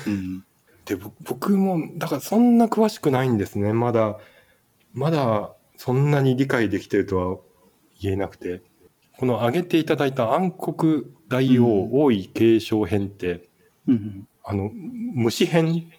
[0.09, 0.45] うん
[0.87, 3.73] で、ぼ僕も、だからそんな詳しくないんですね。
[3.73, 4.19] まだ、
[4.97, 7.39] まだそんなに理解できてるとは
[8.01, 8.63] 言えなくて。
[9.19, 13.49] この挙げていただいた暗黒大王王位継承編って、
[13.89, 14.71] うんあの、
[15.15, 15.91] 虫編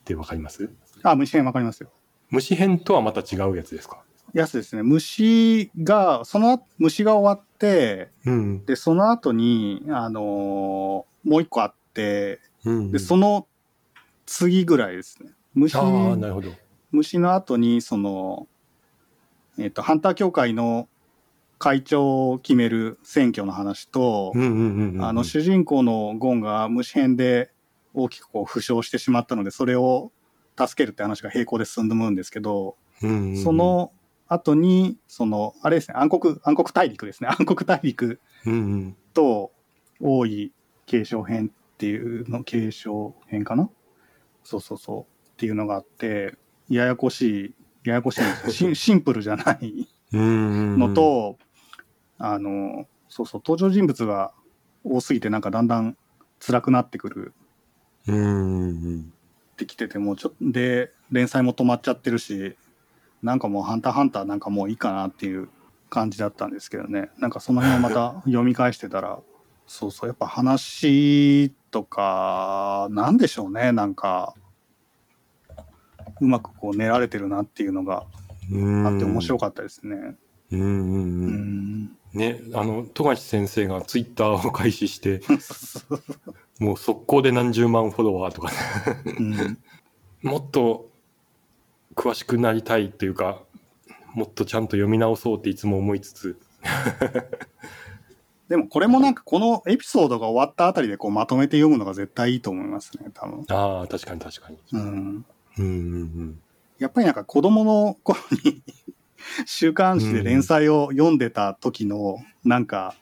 [0.00, 0.70] ってわかります？
[1.02, 1.90] あ、虫編わかりますよ。
[2.28, 4.02] 虫編とはまた違うやつですか？
[4.34, 4.82] やつですね。
[4.82, 8.66] 虫が、その後、虫が終わって、うん。
[8.66, 12.92] で、その後に、あのーもう一個あって、うん。
[12.92, 13.46] で、その
[14.26, 15.30] 次ぐらいですね。
[15.54, 15.80] 虫、あ
[16.12, 16.50] あ、なるほど。
[16.90, 18.48] 虫の後に、その、
[19.58, 20.88] えっ、と、ハンター協会の
[21.58, 27.50] 会長を決める選挙の話と、主人公のゴンが虫編で
[27.94, 30.12] 大きくこう負傷してしまったので、それを
[30.56, 33.92] 助けるって話が並行で進んでむんですけど、うんうんうんそ、の
[34.28, 37.28] 後に、その、あれですね、暗黒、暗黒大陸ですね。
[37.38, 38.20] 暗黒大陸。
[39.14, 39.52] と
[40.00, 40.52] 王位
[40.86, 43.70] 継承編っていうの、継承編かな？
[44.44, 45.28] そうそうそう。
[45.30, 46.36] っていうのがあって、
[46.68, 47.54] ややこし
[47.84, 48.74] い、ややこしいんですよ シン。
[48.74, 51.38] シンプルじゃないの、と、
[52.18, 54.32] あの、そうそう、登場人物が
[54.84, 55.96] 多すぎてなんかだんだん
[56.40, 57.32] 辛くなってくる
[58.06, 59.12] うんうんうん。
[59.52, 62.56] ってきててもうちょっと、で、連載も止まっちゃってるし、
[63.22, 65.48] なんかもうハンターハンターなんかもういいかなっていう
[65.90, 67.10] 感じだったんですけどね。
[67.18, 69.18] なんかその辺をまた 読み返してたら、
[69.66, 74.34] そうそう、やっぱ話とか、なんでしょうね、なんか、
[76.20, 80.16] うまくこう練られてるなっていうのがあって面白かったですね。
[80.52, 80.66] うんうんう。
[80.66, 81.90] うんん。
[82.14, 85.20] ね、あの、富樫先生がツイッターを開始して、
[86.58, 88.50] もう速攻で何十万フォロワーとか、
[89.18, 89.58] うん
[90.20, 90.90] もっと
[91.94, 93.40] 詳しくなりたいというか、
[94.14, 96.40] もっとちゃんと読み直そうっていつも思いつつ、
[98.48, 103.44] でもこれもなんかこのエピソードが終わったあたりでこうまとめて読むのが絶対いいと思いますね、多分。
[103.48, 104.58] ああ、確かに確かに。
[104.72, 105.24] うん。
[105.58, 105.70] うんう
[106.04, 106.40] ん
[106.78, 108.62] やっぱりなんか子供の頃に
[109.46, 112.94] 週刊誌で連載を読んでた時のなんか、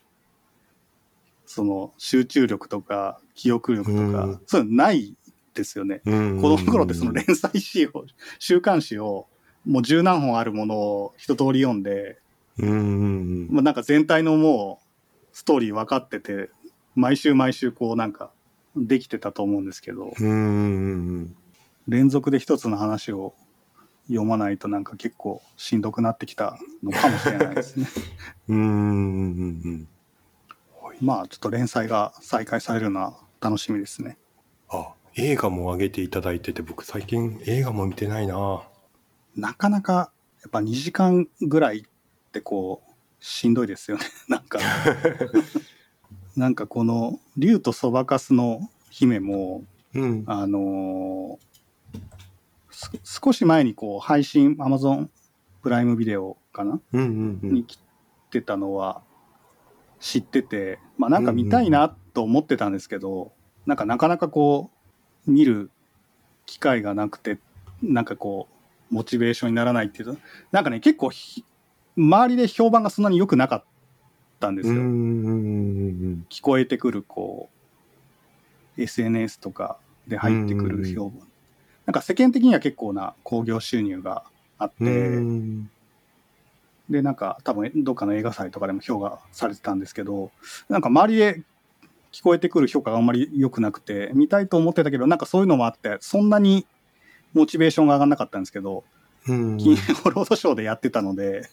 [1.45, 5.15] その集中力とか記憶力とか、うんそういうのない
[5.55, 6.01] ですよね。
[6.05, 6.15] うん。
[6.15, 8.07] うん子供の頃ってその連載誌を、
[8.39, 9.27] 週刊誌を
[9.65, 12.19] もう十何本あるものを一通り読んで、
[12.59, 13.49] うんうんうん。
[13.51, 14.87] まあ、なんか全体のもう
[15.33, 16.51] ストーリー分かってて、
[16.95, 18.31] 毎週毎週こうなんか
[18.75, 21.37] できてたと思うんですけど、うんうんうん
[21.89, 23.35] 連続で一つの話を
[24.09, 27.87] 読まないとなんか結構しんどくなってきたのかもしれないですね。
[28.49, 29.89] うん。
[31.01, 34.17] まあちょっと連載が再開されるのは楽しみですね。
[34.69, 38.63] あ、映画も上げていただいてて、僕最近映画も見てないな。
[39.37, 40.11] なかなか
[40.43, 41.83] やっぱ2時間ぐらいっ
[42.33, 44.05] てこうしんどいですよね。
[44.29, 44.59] なんか、
[46.37, 50.25] なんかこの竜とそばかすの姫も、うん。
[50.27, 51.56] あのーす
[53.03, 55.09] 少し前にこう配信 Amazon
[55.63, 56.81] プライムビデオかな？
[56.93, 57.55] うんうんうん。
[57.55, 57.79] に来
[58.31, 59.03] てたのは
[59.99, 63.33] 知ってて、まあなんか見たいなと思ってたんですけど、
[63.65, 64.71] なんかなかなかこ
[65.27, 65.71] う見る
[66.45, 67.39] 機会がなくて、
[67.83, 68.49] なんかこ
[68.91, 70.17] うモチベーションにならないっていうと、
[70.53, 71.45] なんかね結構ひ
[71.97, 73.65] 周りで評判がそんなに良くなかっ
[74.39, 74.75] たんですよ。
[74.75, 77.49] うんうんうんうん聞こえてくるこ
[78.77, 81.27] う SNS とかで入ってくる評判。
[81.87, 84.25] なんか世間的には結構な興行収入が
[84.59, 85.71] あって、うん。
[86.91, 90.31] で、なんか多分どっかの映画祭とかでも評価されてたんですけど、
[90.69, 91.43] なんか周りで
[92.13, 96.67] 聞こえてくる評価があんまり良くなくて、見たいと思ってたけど、なんかそういうのもあって、そんなに
[97.35, 98.85] モチベーションが上がんなかったんですけど、
[99.29, 99.57] うん。
[99.59, 101.49] 金曜ロードショーでやってたので。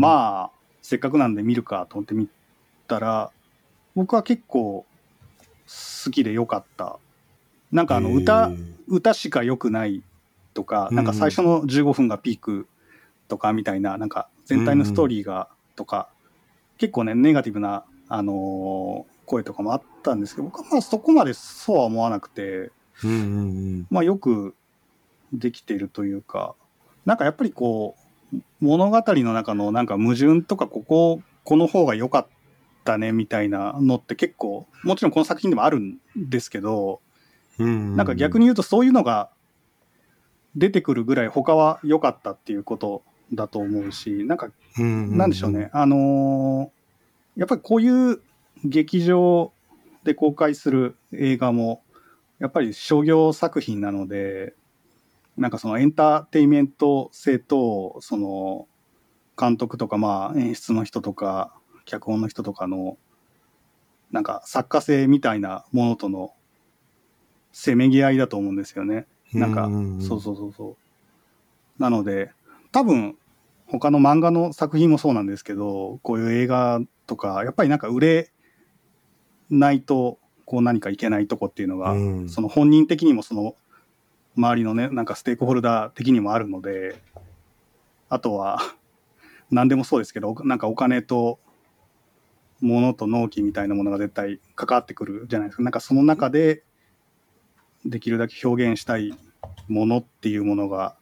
[0.00, 2.28] まあ、せっかくなんで見るかと思って見
[2.88, 3.30] たら、
[3.94, 4.86] 僕は結構
[6.04, 6.98] 好きで良かった。
[7.72, 8.50] なんかあの歌、
[8.86, 10.02] 歌しか良くない
[10.54, 12.68] とか、うんなんか最初の15分がピーク
[13.28, 16.08] とかみたいな、なんか全体のストーリーがとか、
[16.78, 22.70] 結構ね、ネガティブな、あのー声とかもあったんですけど、僕はまあそこまでそうは思わなくて、
[23.88, 24.54] まあよく
[25.32, 26.54] できているというか、
[27.06, 27.96] なんかやっぱりこ
[28.34, 32.26] う、物語の中のなんか矛盾とか、ここ、この方が良かっ
[32.84, 37.11] たねみたいなのって結構、もちろんこの作品でもあるんですけど、うん
[37.58, 39.30] なんか逆に言うとそういうのが
[40.56, 45.70] 出てくるぐらい他は良かったっていうことだと思うし、なんかなんでしょうね。。
[45.72, 46.82] あのー
[47.36, 48.20] やっぱりこういう
[48.64, 49.52] 劇場
[50.04, 51.82] で公開する映画も、
[52.38, 54.54] やっぱり商業作品なので、
[55.36, 58.68] なんかそのエンターテインメント性と、その
[59.38, 61.54] 監督とか、まあ演出の人とか、
[61.86, 62.98] 脚本の人とかの、
[64.10, 66.34] なんか作家性みたいなものとの
[67.52, 69.06] せめぎ合いだと思うんですよね。
[69.32, 69.68] なんか、
[70.00, 70.76] そうそうそうそ
[71.78, 71.82] う。
[71.82, 72.32] なので、
[72.70, 73.16] 多分、
[73.66, 78.30] 他の漫画の作品もそうなんですけど、こういう映画とか、やっぱりなんか売れ
[79.50, 83.54] ないと、こう何かいけないとこっていうのが、うんその本人的にもその
[84.36, 87.00] 周りのね、なんかステークホルダー的にもあるので、
[88.08, 88.58] あとは、
[89.50, 91.38] 何でもそうですけど、なんかお金と
[92.60, 95.62] 物と納期みたいなものが絶対関わってくるじゃないですか。
[95.62, 96.62] なんかその中で、
[97.84, 99.16] できるだけ表現したい
[99.68, 100.96] ものっていうものが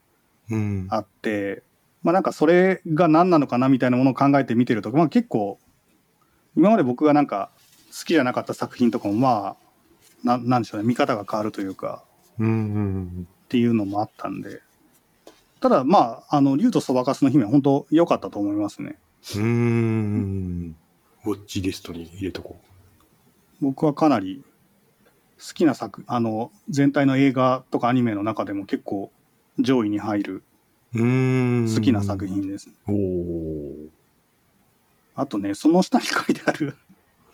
[0.51, 0.87] うん。
[0.91, 1.63] あって、
[2.03, 5.59] まあなんかそれが何なのかなみたいなものを考えて見てると、まあ結構、
[6.57, 7.51] 今まで僕がなんか
[7.97, 9.57] 好きじゃなかった作品とかもまあ、
[10.25, 12.03] ななんでしょうね、見方が変わるというか、
[12.39, 14.61] うんうんっていうのもあったんで、
[15.61, 18.97] ただまあ、あの、竜とそばかすの姫は本当良かったと思いますね。
[19.37, 19.43] うん。
[19.43, 20.77] うん。
[21.25, 22.59] ウォッチリストに入れとこ
[23.61, 24.43] 僕はかなり
[25.41, 29.11] 好きな作、あの、全体の映画とかアニメの中でも結構
[29.59, 30.43] 上位に入る。
[30.93, 32.27] 好きな作。
[32.27, 32.69] 品です。
[35.15, 36.77] あとね、その下に書いてある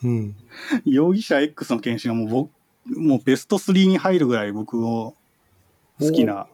[0.04, 0.36] うん。
[0.84, 2.50] 容疑者 X の検診はもう
[2.86, 5.14] 僕、もうベスト3に入るぐらい僕の
[6.00, 6.46] 好きな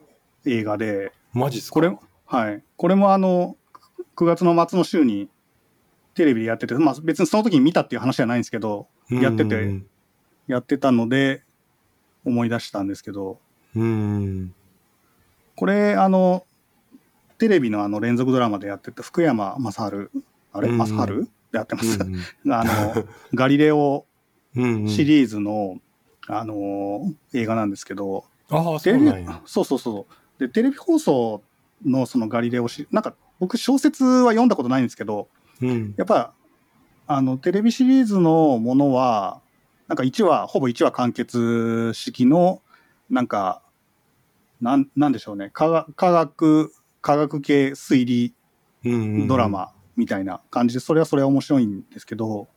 [0.47, 1.75] 映画で、マジっすか？
[1.75, 2.63] これ、はい。
[2.77, 3.57] これもあの、
[4.17, 5.29] 9月の末の週に
[6.15, 9.87] テレビでやってて、まあ別にその時に見たっていう話じゃないんですけど、やっててうん
[10.47, 11.43] やってたので
[12.25, 13.39] 思い出したんですけど、
[13.75, 14.55] うん。
[15.57, 16.45] これあの、
[17.39, 20.11] テレビのあの連続ドラマでやってた福山雅治、
[20.53, 20.69] あれ？
[20.69, 20.93] うん雅治？
[21.53, 21.99] でやってます。
[22.01, 22.17] うん
[22.53, 24.07] あの、ガリレオ
[24.57, 24.89] うん。
[24.89, 25.81] シリーズの、
[26.29, 29.41] あの、映画なんですけど、ああ、そテレビうなんや。
[29.47, 30.07] そうそうそ
[30.39, 30.41] う。
[30.41, 31.43] で、テレビ放送
[31.85, 35.29] のそのガリレオシなんか僕小説は読んだことないんですけど、
[35.61, 35.95] うん。
[35.97, 36.33] やっぱ、
[37.07, 39.41] あの、テレビシリーズのものは、
[39.93, 42.63] なんか1話、ほぼ1話完結式の、
[43.11, 43.61] なんか、
[44.59, 45.51] なん、なんでしょうね。
[45.53, 48.35] 科学、科学、系推理
[48.87, 49.29] うん。
[49.29, 49.51] ドラ。
[49.51, 52.49] マみたいな感じで、それはそれは面白いんですけど、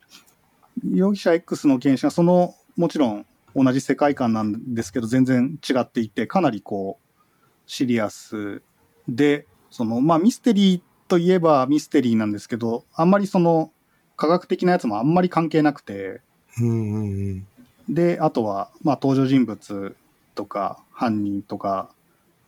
[0.90, 7.20] 容疑者 X の検視はその、もちろん同じ世界観なんですけど、全然違っていて、かなりこう、
[7.66, 8.62] シリアス
[9.08, 13.72] で、その、まあミステリーといえばミステリーなんですけど、あんまりその、
[14.16, 16.22] 科学的なやつもあんまり関係なくて、
[16.60, 17.46] うんうん
[17.88, 19.96] で、あとは、まあ登場人物
[20.34, 21.90] とか、犯人とか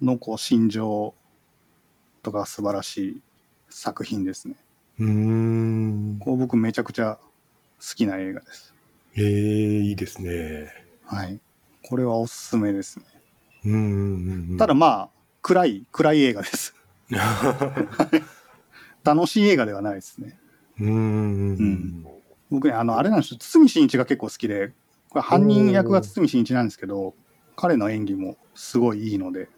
[0.03, 1.14] のこう、心情
[2.23, 3.21] とか素晴らしい
[3.71, 4.57] 作品ですね。
[4.99, 5.09] うん。
[5.09, 5.11] う
[6.16, 6.18] ん。
[6.18, 8.75] こう僕めちゃくちゃ好きな映画です。
[9.16, 10.73] ええ、いいですね。
[11.05, 11.40] はい。
[11.88, 13.05] これはおすすめですね。
[13.64, 14.59] うんうんうん。
[14.59, 15.09] ただまあ、
[15.42, 16.75] 暗い、暗い映画です。
[19.05, 20.38] 楽しい映画ではないですね。
[20.81, 22.07] うんうんうん。
[22.51, 23.39] 僕ね、あの、あれなんですよ。
[23.39, 24.73] 堤真一が結構好きで、
[25.11, 27.15] これ犯人役が堤真一なんですけど、
[27.57, 29.49] 彼の演技もすごいいいので、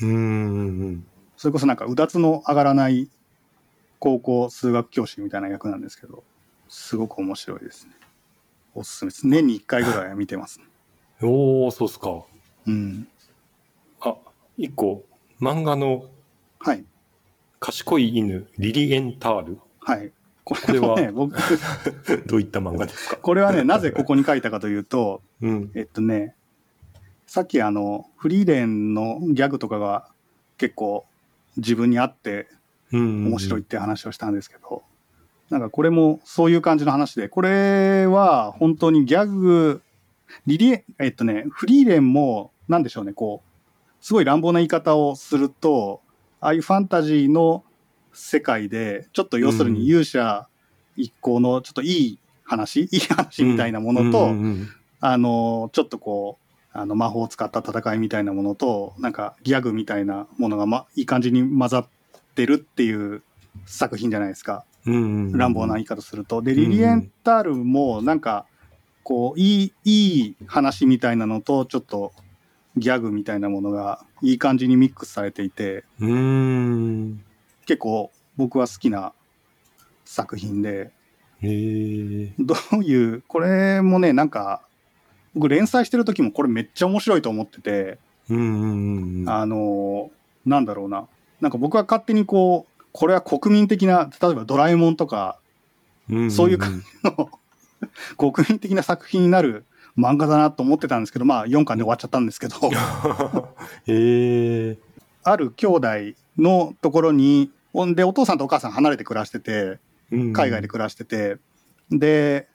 [0.00, 1.06] うんうんうん。
[1.36, 3.08] それこそなんかうだつの上がらない
[3.98, 6.24] 高校数学教師みたいな役なんですけど、
[6.68, 7.92] すごく面白いですね。
[8.74, 9.26] おすすめです。
[9.26, 10.60] 年に1回ぐらいは見てます、
[11.22, 12.24] おお、そうっすか。
[12.66, 13.08] うん。
[14.00, 14.16] あ、
[14.56, 15.04] 一個、
[15.40, 16.06] 漫画の
[16.58, 16.84] はい。
[17.60, 19.58] 賢い犬、リリエンタール。
[19.80, 20.12] はい。
[20.44, 21.34] これはね、僕、
[22.26, 23.16] どういった漫画ですか？
[23.16, 25.70] これはね、なぜここに書いたかというと、うん。
[25.74, 26.34] えっとね、
[27.26, 30.06] さっきあの、フリーレンのギャグとかが
[30.58, 31.06] 結構
[31.56, 32.48] 自分に合って
[32.92, 33.26] うん。
[33.28, 33.64] 面白いっ。
[33.64, 34.82] て話をしたんですけど、
[35.50, 39.80] なんかこれもそういう感じの話で、これは本当にギャグ、
[40.46, 46.02] リリエ、えっとね、フリーレンも、なんでしょうね、こう、すごい乱暴な言い方をすると、
[46.40, 47.64] ああいうファンタジーの
[48.14, 50.46] 世界で、ちょっと要するに勇者
[50.96, 54.34] 一行のちょっといい話、 いい話みたいなものと、
[55.00, 61.86] あの、ちょっとこう、あの、魔法を使った戦いみたいなものと、なんかギャグみたいなものが、ま、いい感じに混ざっ
[62.34, 63.22] てるっていう
[63.66, 64.64] 作品じゃないですか。
[65.36, 66.42] 乱暴な言い方すると。
[66.42, 68.46] で、リリエンタールも、なんか、
[69.02, 72.12] こう、いい、いい話みたいなのと、ちょっと
[72.76, 77.24] ギャグみたいなものがいい感じにミックスされていて、うーん。
[77.66, 79.12] 結構僕は好きな
[80.04, 80.90] 作品で。
[82.38, 84.62] どういう、これもね、なんか、
[85.34, 87.98] 僕連載してる時もこれめっちゃ面白いと思ってて、
[88.30, 89.28] うんうんうんうん。
[89.28, 90.10] あの、
[90.46, 91.06] なんだろうな。
[91.40, 95.38] なんか僕は勝手にこう、これは国民的な、例えばドラえもんとか、
[96.08, 97.30] うんんんそういう感の
[98.16, 99.64] 国民的な作品になる
[99.98, 102.56] 漫画だなと思ってたんですけど、まあ4巻で終わっちゃったんですけど、
[103.86, 104.78] へえ。
[105.24, 105.88] ある兄弟
[106.38, 109.78] のところに、ほんでお父さんとお母さん離れて暮らしてて、
[110.32, 111.38] 海外で暮らしてて、
[111.90, 112.48] で、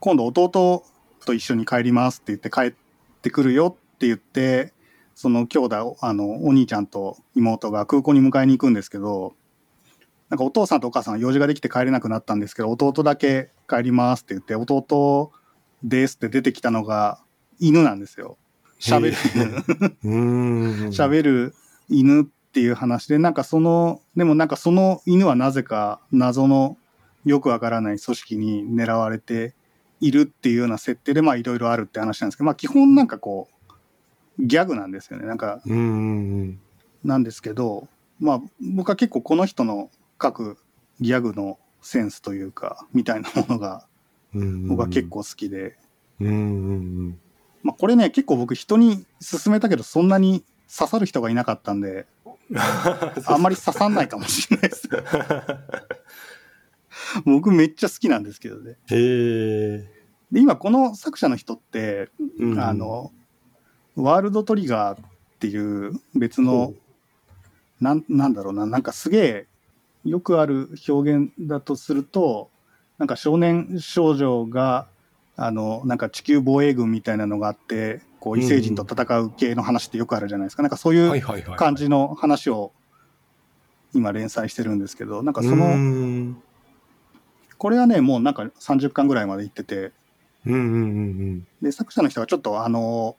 [0.00, 0.84] 今度弟
[1.24, 2.74] と一緒に帰りますって言って帰っ
[3.22, 4.72] てくるよって言って、
[5.14, 9.34] その兄弟、あの、お兄ちゃんと妹が空港に迎えに行くんですけど、
[10.28, 15.32] なんかお父さんとお母さんは用事ができて帰れなくなったんですけど、弟だけ帰りますって言って、弟
[15.82, 17.20] ですって出てきたのが
[17.60, 18.36] 犬なんですよ。
[18.80, 19.12] 喋る。
[20.90, 21.54] 喋る
[21.88, 26.76] 犬っていう話で、なんかその、でもなんかその犬はなぜか謎の
[27.24, 29.54] よくわからない組織に狙われて
[30.00, 33.48] いるっていうような設定で、まあいろいろあるって話なんですけど、まあ基本なんかこ
[34.38, 35.26] う、ギャグなんですよね。
[35.26, 36.60] なんか、うんうんうん。
[37.04, 37.88] なんですけど、
[38.20, 40.58] まあ僕は結構この人の書く
[41.00, 43.86] ギャグのセンスというか、みたいなものが
[44.34, 45.76] うんうんうん僕は結構好きで、
[46.20, 46.30] うんう
[47.08, 47.18] ん
[47.62, 52.06] まあこれね、結構僕人に勧めたけどそんなに刺さる人がいなかったんで、
[52.50, 52.58] うん。
[52.58, 54.88] あんまり刺さんないかもしれないです。
[57.24, 58.76] 僕めっちゃ好きなんですけどね。
[58.90, 59.78] へえ。
[60.32, 62.08] で、今この作者の人って、
[62.38, 63.12] うんあ、の、
[63.96, 65.04] ワールドトリガーっ
[65.38, 66.74] ていう別の、
[67.80, 69.46] なんなんだろうな、なんかすげえ
[70.04, 72.50] よくある表現だとすると、
[72.98, 74.88] なんか少年少女が、
[75.36, 80.64] あの、なんか地球防衛軍みたいなのがあって、こう異星人と戦う系の話ってよくあるじゃないですか。
[80.64, 81.22] なんかそういう。
[81.56, 82.72] 感じの話を
[83.94, 86.42] 今連載してるんですけど、なんかそうの、ん
[87.56, 89.92] これはね、もうなんか30巻ぐらいまでいってて、
[90.44, 90.60] うんうんう
[91.34, 93.14] んで、作者の人がちょっとあの、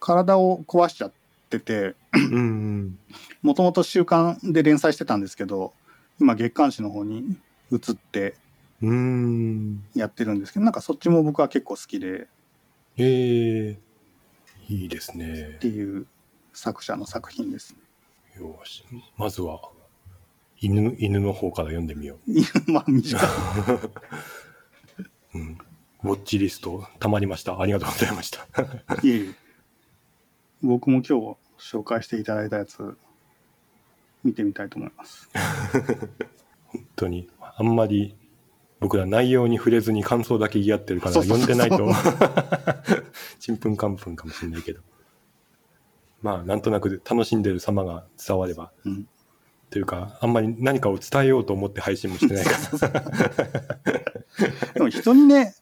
[0.00, 1.12] 体を壊しちゃっ
[1.50, 2.24] てて、うん。
[2.24, 2.98] うんうん。
[3.42, 5.74] もともと週刊で連載してたんですけど、
[6.18, 7.36] 今月刊誌の方に
[7.70, 8.36] 移って。
[9.94, 12.26] やってるんですけど、なんかそっちも僕は結構好きで
[12.96, 13.85] へえ。
[14.68, 15.58] いいですねっ。
[15.58, 16.06] ていう
[16.52, 17.76] 作者の作品です。
[18.38, 18.84] よし。
[19.16, 19.60] まずは、
[20.60, 22.18] 犬、犬の方から読んでみよ
[22.66, 23.28] まあ短い。
[23.74, 23.90] う。
[25.38, 25.58] うん。
[26.02, 27.60] ウォッチリスト、たまりました。
[27.60, 28.46] ありがとうございました。
[29.02, 29.34] いえいえ。
[30.62, 32.96] 僕も今日紹介していただいたやつ、
[34.24, 35.28] 見てみたいと思います。
[36.66, 38.16] 本当に、あんまり、
[38.80, 41.90] 僕ら内容に触れずに感想だけ言い合ってるから、読んでないと、
[43.40, 44.80] ちんぷんかんぷんかもしれないけど。
[46.22, 49.08] まあ、なんとなく楽しんでる様が伝われば、うん。
[49.70, 52.50] というか、あんまり何かを伝えようと思って配信もしてないか
[52.80, 53.00] ら。
[54.74, 55.54] でも人にね、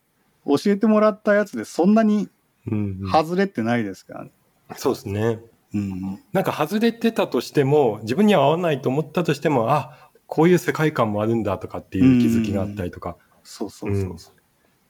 [0.47, 2.29] 教えてもらったやつでそんなに
[2.67, 4.31] うんうん外れってないですからね。
[4.77, 5.41] そうですね。
[5.75, 6.23] うん。
[6.33, 13.17] なんか外れてたとしても、自分には合わないと思ったとしても、あ、こういう世界観もあるんだとかっていう気づきがあったりとか。
[13.43, 14.35] そうそうそうそう。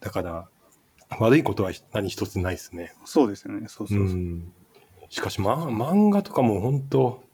[0.01, 0.49] だから、
[1.19, 2.93] 悪いことは何一つないですね。
[3.05, 3.67] そうですよね。
[3.69, 4.17] そうそうそう。
[4.17, 4.53] ん。
[5.09, 7.25] しかし、ま、漫画とかも本当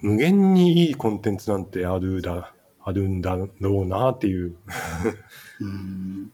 [0.00, 3.48] 無限にいいコンテンツなんてあるだ、あるんだろ
[3.82, 4.56] うなっていう。
[5.60, 6.32] うん。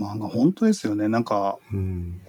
[0.00, 1.08] 漫画本当ですよね。
[1.08, 2.20] なんか、うん。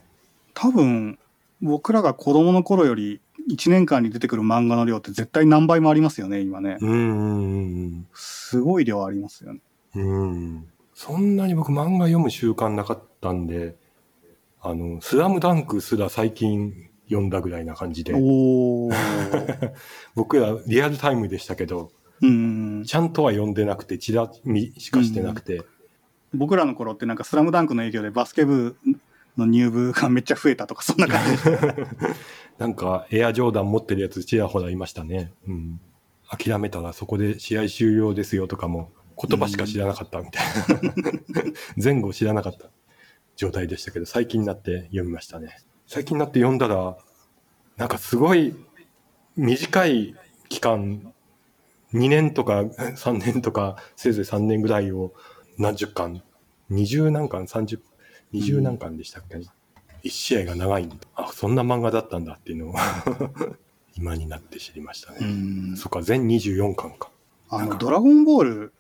[0.53, 1.17] 多分、
[1.61, 6.77] 僕らが子供の頃より1年間に出てくる漫画の量って絶対何倍もありますよね、今ね。
[6.81, 9.59] うんうんすごい量ありますよね。
[9.95, 10.03] うん。
[10.03, 10.25] う
[10.57, 10.67] ん。
[10.93, 13.75] そんなに僕漫画読む習慣なかったんで、
[14.61, 19.73] あの、スラムダンクすら最近読んだぐらいな感じで、おー。
[20.15, 21.91] 僕らリアルタイムでしたけど、
[22.21, 22.83] うん。
[22.85, 25.63] ちゃんとは読んでなくて、ちら見しかしてなくて、
[26.33, 28.75] 僕らの頃ってなんかスラムダンクの影響でバスケ部
[29.37, 31.43] の入部がめっちゃ増えたとか、そんな感じ。
[32.57, 35.33] なんかエアジョーダン持ってるやつちらほらいましたね。
[35.47, 35.79] うん。
[36.29, 38.91] 諦めたらそこで試合終了ですよとかも
[39.21, 41.43] 言葉しか知らなかったみたいな。
[41.81, 42.69] 前後知らなかった
[43.35, 45.57] 状態でしたけど、最近になって読みましたね。
[45.87, 46.97] 最近になって読んだら、
[47.77, 48.55] なんかすごい
[49.35, 50.15] 短い
[50.49, 51.13] 期間、
[51.93, 55.13] 2年とか3年とか、せいぜい3年ぐらいを
[55.57, 56.23] 何十巻、
[56.71, 57.79] 20何巻、30、
[58.33, 59.39] 20何巻でしたっけ、
[60.05, 60.95] 一試合が長いんだ。
[61.15, 62.75] あ、そんな漫画だったんだっていうのを
[63.97, 65.17] 今になって知りましたね。
[65.21, 67.09] うんそっか、全24巻か。
[67.49, 68.73] あの、ドラゴンボール。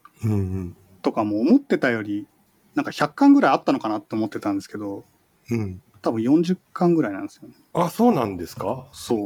[1.01, 2.27] とかも思ってたより、
[2.75, 5.03] なんか100巻ぐらいあったのかなって思ってたんですけど、
[5.49, 5.81] うん。
[6.01, 7.55] 多分40巻ぐらいなんですよね。
[7.73, 8.87] あ、そうなんですか？
[8.91, 9.25] そう。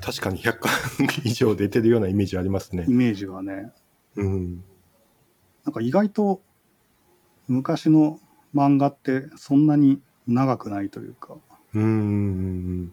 [0.00, 0.68] 確かに100巻
[1.24, 2.92] 以上出てるようなイメージありますねイ。
[2.92, 3.72] メージがね。
[4.16, 4.64] うん。
[5.64, 6.40] なんか意外と
[7.48, 8.18] 昔の
[8.54, 11.36] 漫画ってそんなに長くないというか。
[11.74, 12.92] うん。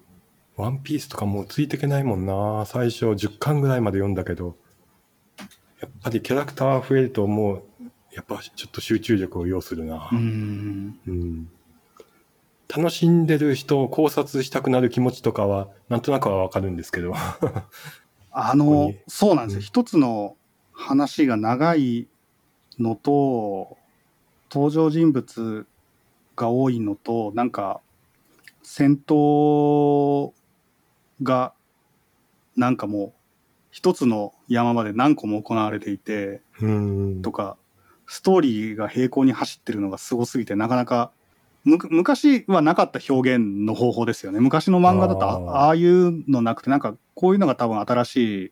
[0.55, 2.65] ワンピースとかもうついてけないもんな。
[2.65, 4.55] 最初10巻ぐらいまで読んだけど、
[5.81, 7.63] やっぱりキャラクター増えるともう、
[8.13, 10.15] やっぱちょっと集中力を要するなう。
[10.15, 10.99] ん。
[11.07, 11.49] うん
[12.71, 17.15] 楽しんでる人を考察したくなる気持ちとかは、なんとなくはわかるんですけど。
[18.31, 19.57] あのに、そうなんですよ。
[19.57, 20.37] うん一つの
[20.71, 22.07] 話が長い
[22.77, 23.78] のと、
[24.51, 25.65] 登場人物
[26.35, 27.81] が多いのと、なんか、
[28.63, 30.31] 戦闘
[31.23, 31.53] が、
[32.55, 33.13] なんかもう、
[33.71, 37.21] 一つの山場で何個も行われていて、うん。
[37.21, 37.57] とか、
[38.07, 41.11] ストーリーが平行に走ってるのがすごすぎて、なかなか、
[41.63, 44.39] む昔はなかった表現の方法ですよね。
[44.39, 45.49] 昔の漫画だとああー。
[45.49, 48.51] ああいうのなくて、なんかこういうのが多分新しい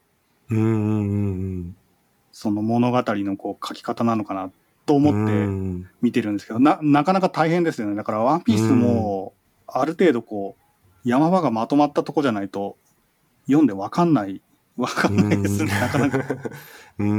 [2.31, 4.51] その物語のこう書き方なのかな
[4.87, 5.05] とうん。
[5.07, 7.95] 思ってうん見てるんですけど、な、なかなか大変ですよね。
[7.95, 9.33] だからワンピースも、
[9.67, 12.77] ある程度こう、山場がまとまったとこじゃないと、
[13.45, 14.41] 読んでわかんない、
[14.77, 15.71] わかんないですね。
[15.79, 16.17] なかなか。
[16.99, 17.17] うんうんう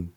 [0.00, 0.12] ん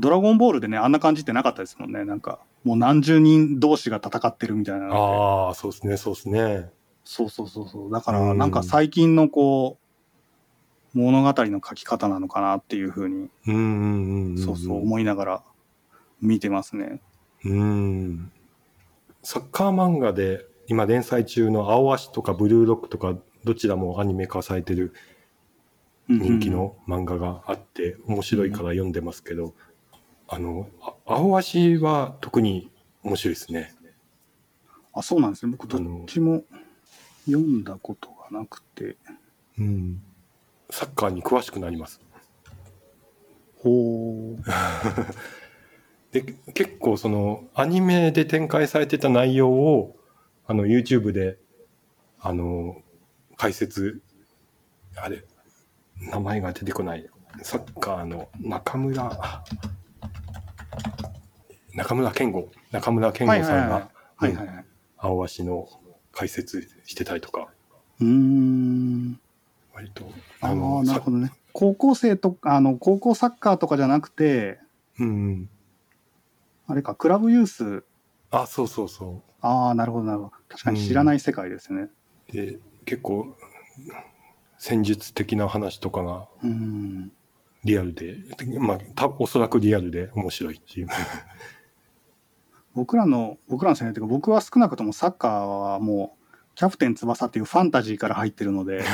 [0.00, 2.04] ドラゴンボールでね、あんな感じってなかったですもんね。
[2.04, 4.86] なんか、もう何十人同士が戦ってるみたいな。
[4.94, 6.70] ああ、そうですね、そうですね。
[7.02, 7.90] そうそうそうそう。
[7.92, 9.76] だかうら、んなんか最近のこ
[10.94, 13.28] う、物語の書き方なのかなっていうふうに。
[14.40, 15.42] そうそう思いながら
[16.20, 17.00] 見てますね。
[17.44, 18.32] うん。
[19.22, 24.92] サッカー漫画で今連載中の青足とかブルーロックとかどちらもアニメ化されてる
[26.08, 29.54] 人気の漫画があって面白いから読んでますけど、
[30.26, 32.70] あの、あ青足は特に
[33.02, 33.74] 面白いですね。
[34.94, 35.52] あ、そうなんですね。
[35.52, 36.42] 僕、どっちも
[37.26, 38.96] 読んだことがなくて。
[39.58, 40.02] うん。
[40.70, 42.00] サッカーに詳しくなります。
[43.58, 44.42] ほう。
[46.12, 46.22] で、
[46.54, 49.96] 結構そのアニメで展開されてた内容を
[50.46, 51.38] あの YouTube で
[52.20, 52.82] あの
[53.36, 54.00] 解説、
[54.96, 55.24] あれ、
[56.00, 57.08] 名前が出てこない。
[57.42, 59.44] サッカーの中村、
[61.74, 64.64] 中村健吾、中村健吾さんがはいはいはい。
[64.96, 65.68] 青足の
[66.12, 67.48] 解説してたりとか、
[68.00, 69.20] うーん。
[69.72, 71.30] 割と、ああ、なるさほどね。
[71.52, 74.58] 高校生とか、あの、高校サッカーとかじゃなくて、
[74.98, 75.48] うん。
[76.68, 77.84] あれか、クラブユース。
[78.30, 80.30] あ、そうそうそああ、なるほど、なるほど。
[80.48, 81.88] 確かに知らない世界ですね。
[82.28, 82.32] う。
[82.32, 83.34] で、結構、
[84.58, 87.10] 戦術的な話とかがうん。
[87.64, 88.18] リアルで、
[88.60, 90.88] まあ、たおそらくリアルで面白いっていう。
[92.74, 98.84] 僕らの、僕らの世代というか、僕は少なくともサッカーはもう、キャプテン翼っていうファンタジーから入ってるので、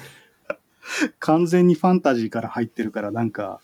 [1.20, 3.60] 完全にファンタジーから入ってるから、なんか、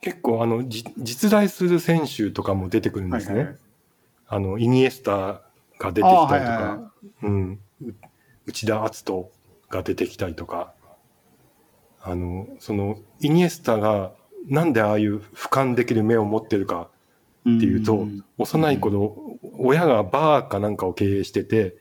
[0.00, 3.34] 結構あのじ実在する選手とかも出てくるんですね。
[3.34, 3.56] はいはい
[4.32, 5.42] あのイニエスタ
[5.80, 7.94] が出てきたりとあーはいはいうん、う
[8.46, 9.32] 内田篤人
[9.68, 10.72] が出てきたりとか、
[12.00, 14.12] あのそのイニエスタが
[14.46, 16.88] なんでああいう俯瞰できる目を持ってるかっ
[17.40, 18.06] っていうと、
[18.38, 19.16] 幼い頃、
[19.58, 21.76] 親がバーかなんかを経営してて、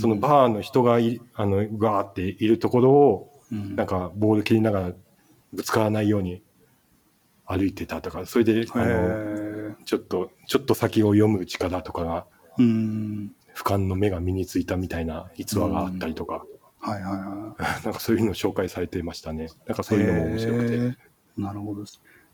[0.00, 4.92] そのバーの人がいあのガーっているところをーなんかボール切りながら
[5.52, 6.42] ぶつからないように
[7.50, 13.32] 歩いてたとか、それで、あの、へちょっと、ちょっと先を読む力とかが、ーうん。
[13.54, 16.44] 俯瞰の目が身についたみたいな逸話があったりとか、
[16.78, 17.82] はいはいはい。
[17.84, 19.48] なんかそういうの紹介されてましたね。
[19.66, 20.98] なんかそういうのも面白くて。
[21.36, 21.84] なるほど。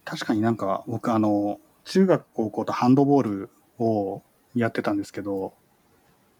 [0.04, 4.22] 確かになんか僕あの、中学高校とハンドボールを
[4.54, 5.54] やってたんですけど、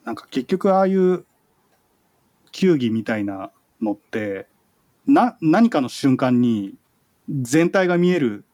[0.05, 1.25] なんか結局ああいう
[2.53, 3.51] 球技みたいな
[3.81, 4.47] のって、
[5.07, 6.75] な、何かの瞬間に
[7.29, 8.45] 全体が見える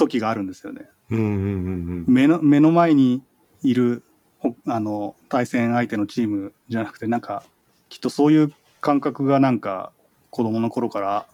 [0.00, 0.88] 時があるんですよね。
[1.10, 3.22] 目の、目の前に
[3.62, 4.02] いる、
[4.38, 7.44] ほあの、対戦相手のチームじゃなくて、なんか、
[7.88, 9.92] きっとそういう感覚がなんか、
[10.30, 11.26] 子供の頃から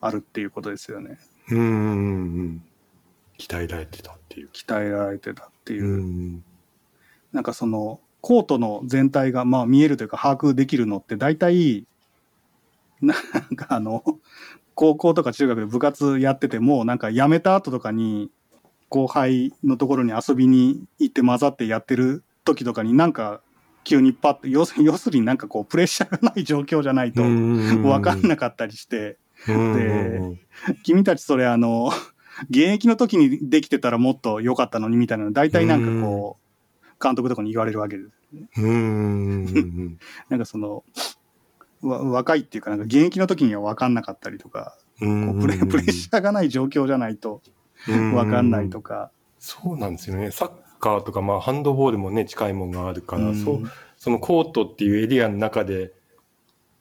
[0.00, 1.18] あるっていうことですよね。
[1.50, 1.58] うん。
[1.58, 1.68] うんうん。
[1.68, 2.64] うんうん。
[3.38, 4.50] 鍛えられてたっていう。
[4.52, 5.98] 鍛えられてたっていうう。
[5.98, 6.44] ん。
[7.32, 11.86] なんかその、コートの全体が、まあ見えるというか把握できるのって、大体、
[13.02, 13.14] な
[13.52, 14.02] んかあの、
[14.74, 18.30] 高校とか中学で部活やってても、なんか辞めた後とかに、
[18.88, 23.40] 後輩のところに遊びに行って混ざってやってる時とかになんか
[23.82, 30.38] 急にパッと、要す要するになんかこうプレッシャーがない状況じゃないと分かんなかったりして、で、
[30.82, 31.90] 君たちそれあの、
[32.50, 38.10] 現役の時にできてたらもっと良かったのにみたいなの大体なんかこう、監督とかに言われるわけです。
[38.56, 39.98] うんうんうん
[40.28, 40.82] なんかその、わ
[41.84, 47.42] 若いっていうか、なんか現役の時には分かんなかったりとか、こうプレ プレッシャーがない状況じゃないと
[47.86, 49.10] 分かんないとか。
[49.38, 50.30] そうなんですよね。
[50.30, 53.62] サッカーとか、まあ、ハンドボールもね、近いもんがあるから、うんそう、
[53.98, 55.92] そのコートっていうエリアの中で、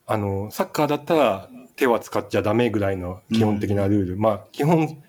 [0.06, 4.18] あの、サッカーだったら手は使っちゃダメぐらいの基本的なルール。
[4.18, 5.02] まあ、基本、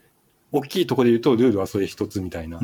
[0.52, 2.60] 大きいところで言うと、ルールはそれ一つみたいな。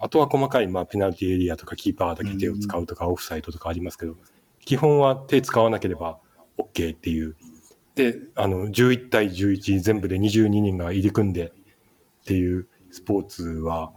[0.00, 4.16] あとは細かい、まあ、ペナルティエリアとか、キーパーだけ手を使うとか、オフサイドとかありますけど、
[4.64, 6.18] 基本は手使わなければ
[6.58, 7.36] OK っていう。
[7.94, 13.92] で、あの、11対11、全部で22人が入り組んでっていうスポーツは、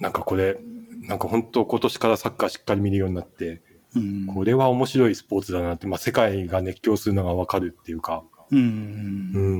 [0.00, 0.58] なんかこれ、
[1.02, 3.62] なんか本当今年からサッカーしっかり見るようになって、
[3.94, 4.26] うん。
[4.26, 8.58] これは面白いスポーツだなって、まあ、世界が熱狂するのがわかるっていうか、うん。
[8.58, 8.62] う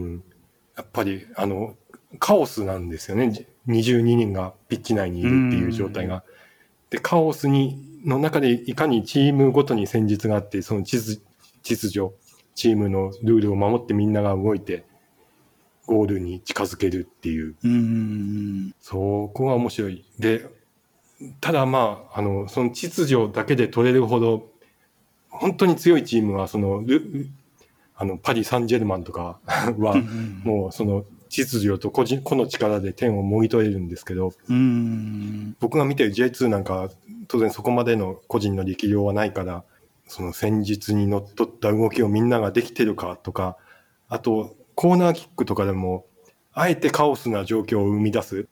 [0.06, 0.24] ん。
[0.76, 1.76] やっぱり、あの、
[2.18, 3.30] カオスなんですよね。
[3.30, 6.24] じ22人がピッチ内にいるっていう状態が。
[6.90, 11.22] で、カオスに、の中でいかにチームごとに戦術があって、その秩
[11.62, 12.11] 秩序、
[12.55, 14.84] チームのルールを守ってみんなが動いて、
[15.86, 18.74] ゴールに近づけるっていう、うん。
[18.80, 20.05] そこが面白い。
[20.18, 20.46] で、
[21.40, 24.48] ただまあ、あの、その秩序だけで取れるほど、
[25.28, 27.28] 本当に強いチームは、その、ル
[27.96, 29.40] あの、パリ・サンジェルマンとか
[29.78, 29.96] は、
[30.44, 31.05] もうその
[31.35, 35.57] 秩序と個人、個の力で点をもぎ取れるんですけど、うん。
[35.59, 36.91] 僕が見てる J2 なんか、
[37.26, 39.64] 当然そこまでの個人の力量はないから、
[40.07, 43.57] その戦術にのっとった動きをみんなができてるかとか、
[44.09, 46.07] あと、コーナーキックとかでも、
[46.53, 48.49] あえてカオスな状況を生み出す。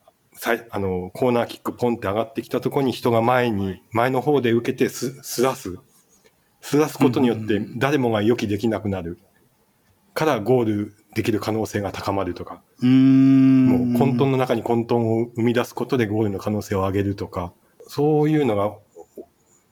[0.71, 5.79] あの、コーナーキックポンって上がってきたところに人が前に、前の方で受けてす、すらす。
[6.61, 9.19] すらすことによって誰もが予期できなくなる。
[10.15, 12.63] からゴールできる可能性が高まるとか。
[12.83, 13.67] うん。
[13.67, 17.53] もう混沌の中に混沌を生み出すことでゴールの可能性を上げるとか、
[17.87, 18.75] そういうのが、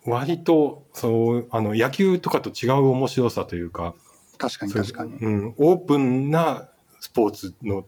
[0.05, 3.95] 割と、そう、あの、野球とかと違う面白さというか、
[4.39, 5.13] 確かに確かに。
[5.17, 6.69] うん、オープンな
[7.01, 7.85] スポーツの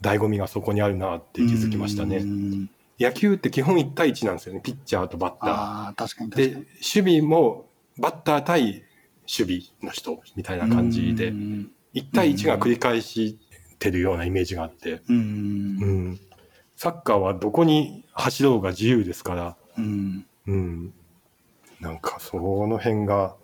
[0.00, 2.18] 醍醐味がそこにあるなって気づきましたうね。
[2.18, 2.70] ん
[3.00, 4.60] 野球って基本1対1なんですよね。
[4.60, 6.34] ピッチャーとバッタああ、確かにー。
[6.36, 6.66] で守
[7.18, 7.66] 備も
[7.98, 8.84] バッター対
[9.22, 11.70] 守備の人みたいな感じでう、ん。
[11.94, 13.38] 1対1が繰り返し
[13.78, 15.02] てるようなイメージがあって、う。
[15.08, 16.20] うんん、
[16.76, 20.26] サッカーはどこに走ろうが自由ですから、うん。
[20.46, 20.94] うん、
[21.80, 23.36] なんかその辺が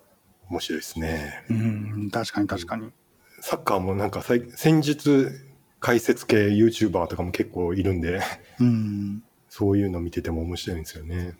[0.50, 1.44] 面白いですね。
[1.50, 2.10] うん。
[2.10, 2.92] 確かに確かに。
[3.40, 5.46] サッカーもなんか戦術
[5.80, 8.20] 解説系 YouTuber とかも結構いるんで、
[8.60, 9.22] うん。
[9.48, 11.36] そういうの見てても面白いんですよね。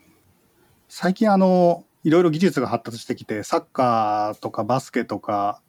[0.89, 5.61] 最近あの、いろいろ技術が発達してきて、サッカーとかバスケとか、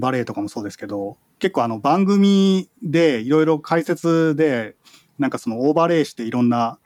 [0.00, 4.76] バレエとかもそうですけど、結構あの番組でいろいろ解説で、
[5.18, 6.78] なんかそのオーバーレイしていろんな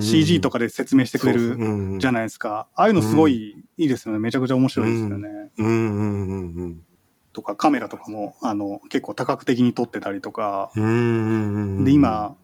[0.00, 2.68] CG とかかで説明してくれるじゃないですか。
[2.74, 4.20] ああいうのすごいいいですよね。
[4.20, 5.28] めちゃくちゃ面白いですよね。
[5.58, 6.80] うんうんうんうん
[7.32, 10.70] とかカメラとかもあの結構多角的に撮ってたりとか。
[10.76, 12.36] うんうんうんうんで、今、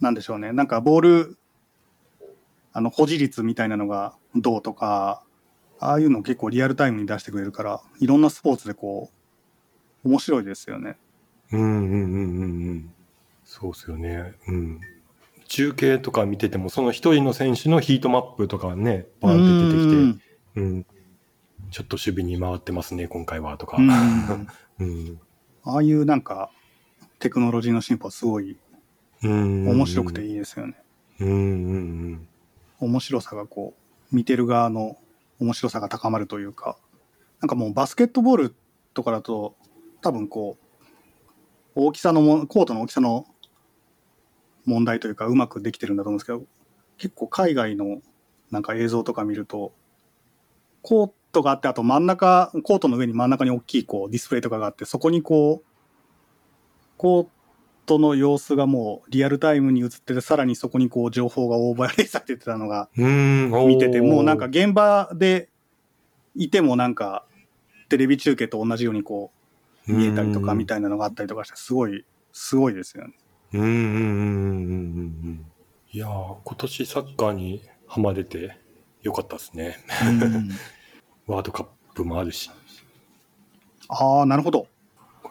[0.00, 0.52] なんでしょうね。
[0.52, 1.38] なんかボール、
[2.72, 5.22] あの保持率みたいなのがどうとか、
[5.82, 9.10] ああいうの結構リアルタイムに出してくれるから、いろんなスポーツでこ
[10.04, 10.96] う、面白いですよね。
[11.50, 12.92] うんうんうんうんうん
[13.44, 14.32] そうですよね。
[14.48, 14.80] うん。
[15.46, 20.86] 中継とか見てても、その一人の選手のヒートマップとかね、バーンって出てきて、うん。
[21.70, 23.76] ちょっと守備に回ってますね、今回は、とか。
[23.76, 25.20] うん うん。
[25.64, 26.50] ああいうなんか、
[27.18, 28.56] テクノロジーの進歩はすごい
[29.22, 29.68] うん。
[29.68, 30.76] 面白くていいですよね。
[31.20, 31.46] うんうんう
[32.14, 32.28] ん。
[32.78, 33.74] 面白さがこ
[34.12, 34.96] う、見てる側の
[35.42, 36.78] 面白さが高まるというか、
[37.40, 38.54] なんかもうバスケットボール
[38.94, 39.56] とかだと、
[40.00, 40.82] 多分こう、
[41.74, 43.26] 大きさのも、コートの大きさの
[44.64, 46.44] 問題というか、うまくできてるんだと思うんですけど、
[46.98, 48.00] 結構海外の
[48.50, 49.72] なんか映像とか見ると、
[50.82, 55.66] コートがあって、あと真ん中、コートの上に真ん中に大きいこうディスプレイとかがあって、そこにこう、
[56.96, 57.26] コー
[57.86, 63.50] トの様子がもうリアルタイムに映ってて、さらにそこにこう情報がオーバーレイされてたのがうん。
[63.66, 65.48] 見てて、もうなんか、現場で
[66.34, 67.24] いてもなんか、
[67.88, 69.30] テレビ中継と同じようにこ
[69.86, 73.14] う見えたりとかみたいなのがあったりとかして、すごい、すごいですよね。
[73.52, 75.46] うんうんうんうんうんうんうん。
[75.90, 78.56] いやー、今年サッカーにハマれて
[79.02, 79.76] よかったですね。
[81.26, 82.50] ワールドカップもあるし。
[83.88, 84.68] ああ、なるほど。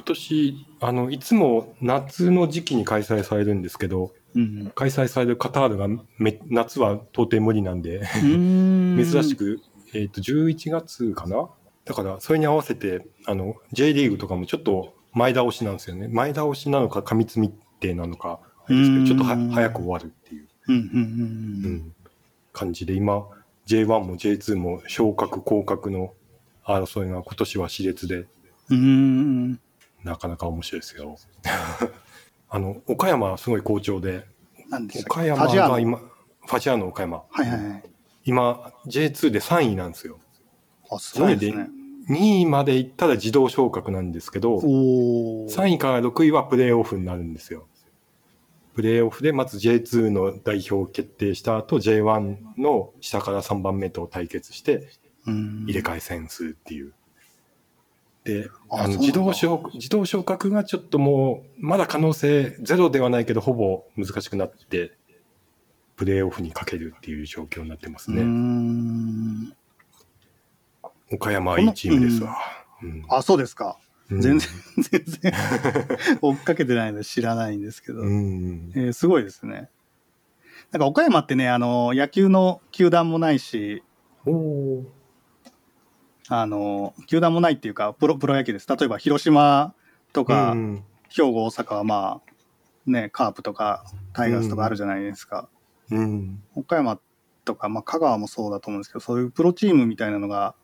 [0.01, 5.87] 今年、あの、いつも夏の時期に開催されるんですけど、うん開催されるカタールが
[6.17, 8.97] め夏は到底無理なんで、うん。
[8.97, 9.59] 珍しく、
[9.93, 11.49] えっ、と、11月かな？
[11.85, 16.07] だから、それに合わせて、あの、J リーグとかもちょっと前倒しなんですよね。
[16.07, 19.23] 前倒しなのか、過密日程なのか、ですけどちょっと
[19.53, 21.93] 早く終わるっていう、うんうん
[22.53, 23.27] 感じで、今、
[23.67, 26.13] J1 も J2 も昇格、降格の
[26.65, 29.59] 争いが今年は熾烈で、うーん。
[30.03, 31.17] なかなか面白いですよ。
[32.49, 34.25] あの、岡山はすごい好調で、
[34.87, 37.23] で岡山が今、ファジアーノ岡山。
[37.29, 37.83] はいはいはい。
[38.25, 40.19] 今、J2 で3位なんですよ。
[40.89, 41.69] あ、すごいですね。
[42.09, 45.47] 2位まで行ったら自動昇格なんですけど、おー。
[45.47, 47.67] 3位から6位はプレーオフになるんですよ。
[48.73, 54.89] プレーオフでまず J2 の代表を決定した後、J1 の下から3番目と対決して
[55.27, 56.93] うん入れ替え戦するっていう。
[58.23, 64.93] で、あの自動昇自動昇格がちょっともう、まだ可能性ゼロではないけど、ほぼ難しくなって、
[65.95, 68.23] プレーオフにかけるっていう状況になってますね。
[68.23, 69.53] ん。
[71.11, 72.35] 岡山はいいチームですわ。
[72.83, 73.77] うんあ、そうですか。
[74.09, 75.33] うん全然、全然、
[76.21, 78.01] 追っかけてないので知らないんですけど。
[78.01, 78.71] うん。
[78.75, 79.69] えーすごいですね。
[80.71, 83.83] なんか岡山ってね、あの、野球の球団もないし、
[84.25, 84.83] おー
[86.33, 88.67] あの、球団もないっていうか、プロ、プロ野球です。
[88.69, 89.73] 例えば広島
[90.13, 95.49] とか、うん兵庫、大阪はまあ、ね、カープとかタイガースとかあるじゃないですか。
[95.91, 96.41] うん。
[96.55, 97.01] 岡山
[97.43, 100.55] とか、まあ、香川もそうだと思うんですけど、そういうプロチームみたいなのが、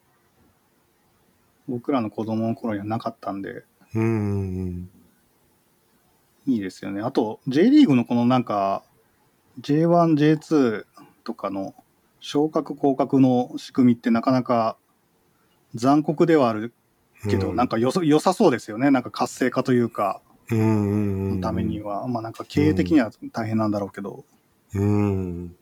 [1.67, 4.89] 僕らの子供の頃にはなかったんで、うん。
[6.45, 7.01] いいですよね。
[7.01, 8.83] あと、J リーグのこのなんか、
[9.59, 10.85] J1、J2
[11.25, 11.75] とかの
[12.21, 14.77] 昇格降格の仕組みってなかなか
[15.75, 16.73] 残酷ではある
[17.29, 18.91] けど、なんかよそ良さそうですよね。
[18.91, 22.07] なんか活性化というか、うんうんうんためには。
[22.07, 24.23] まあなんか経営的には大変なんだろうけど。
[24.73, 25.55] うん。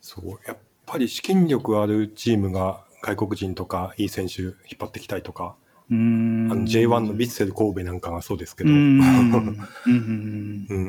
[0.00, 0.40] そう。
[0.46, 5.56] やっぱり資金力あるチームが外国人とかいい選手引っ張ってきたりとか。
[5.88, 8.70] あの J1 のヴィッセル神戸なんかがそうですけど、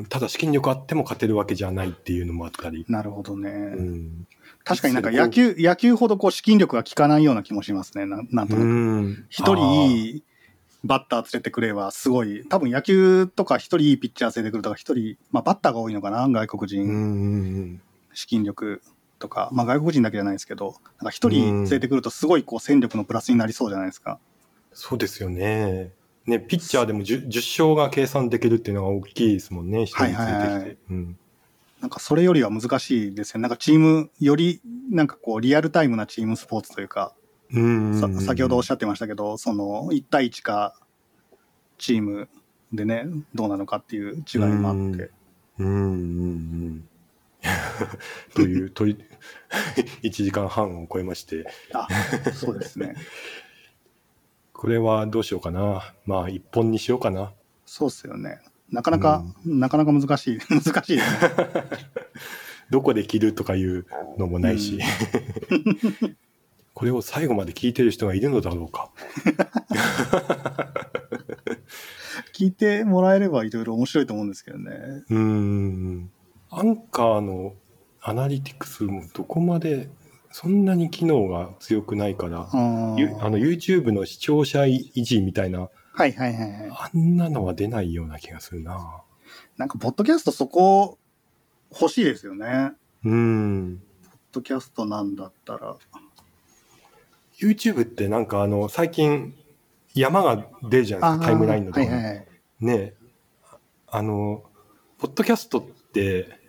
[0.09, 2.85] ただ資金力あっても勝てるわけじゃないっていうのもあったり。
[2.89, 3.49] なるほどね。
[3.49, 4.27] うん。
[4.63, 8.05] 確かになんか野球、野球ほどこう資金力が効かないような気もしますね。
[8.05, 8.65] なんなんとなく。
[8.65, 8.67] う
[9.01, 9.25] ん。
[9.29, 10.23] 一人いい
[10.83, 17.81] バッター連れてくればすごい、多分野球とか一人いいピッチャー連れてくるとか、一人、まあバッターが多いのかな、外国人、
[18.13, 18.81] 資金力
[19.19, 24.19] とか、まあ外国人だけじゃないですけど、なんか一人連れてくるとすごいこう戦力のプラスになりそうじゃないですか。
[24.79, 25.91] そうですよね。
[26.27, 30.31] ね、ピッチャーでも 10, 10勝が計算できるっていうのが大きいですもんね、一人連れてきて。
[30.31, 31.19] はいはいはいうん
[31.79, 33.43] なんかそれよりは難しいですよね。
[33.43, 37.13] なんかチーム、よりなんかこうリアルタイムなチームスポーツというか、
[37.51, 40.73] うんうんさうん先ほどおっしゃってましたけど、その1対1か
[41.77, 42.29] チーム
[42.73, 43.05] でね、
[43.35, 45.11] どうなのかっていう違いもあって。
[45.59, 46.89] うんうんうん。
[48.33, 48.97] という、とい、
[50.01, 51.87] 1時間半を超えまして、あ、
[52.33, 52.95] そうですね。
[54.57, 55.93] これはどうしようかな。
[56.07, 57.31] まあ、一本にしようかな。
[57.67, 58.39] そうっすよね。
[58.71, 60.39] なかなか、なかなか難しい。
[60.49, 61.03] 難しいね。
[62.71, 63.85] どこで切るとかいう
[64.17, 64.79] のもないし。
[66.73, 68.89] これを最後まで聞いてる人がいるのだろうか。
[72.33, 74.71] 聞いてもらえればいろいろ面白いと思うんですけどね。
[75.07, 76.09] うーん。
[76.49, 77.53] アンカーの
[78.01, 79.87] アナリティクスもどこまで、
[80.31, 86.69] そんなに機能が強くないから、あゆあの YouTube の視聴者維持みたいな、はいはいはいはい。
[86.71, 89.01] あんなのは出ないような気がするな。
[89.57, 90.99] なんか、ポッドキャストそこ
[91.71, 92.73] 欲しいですよね。
[93.03, 93.81] うーん。
[94.03, 95.75] ポッドキャストなんだったら。
[97.39, 99.33] YouTube ってなんかあの、最近
[99.95, 101.87] 山が出るじゃないですか、タイムラインのとこに。
[101.87, 102.27] はいはいはい。
[102.61, 102.93] ねえ
[103.87, 104.43] あの、
[104.99, 106.39] ポッドキャストって、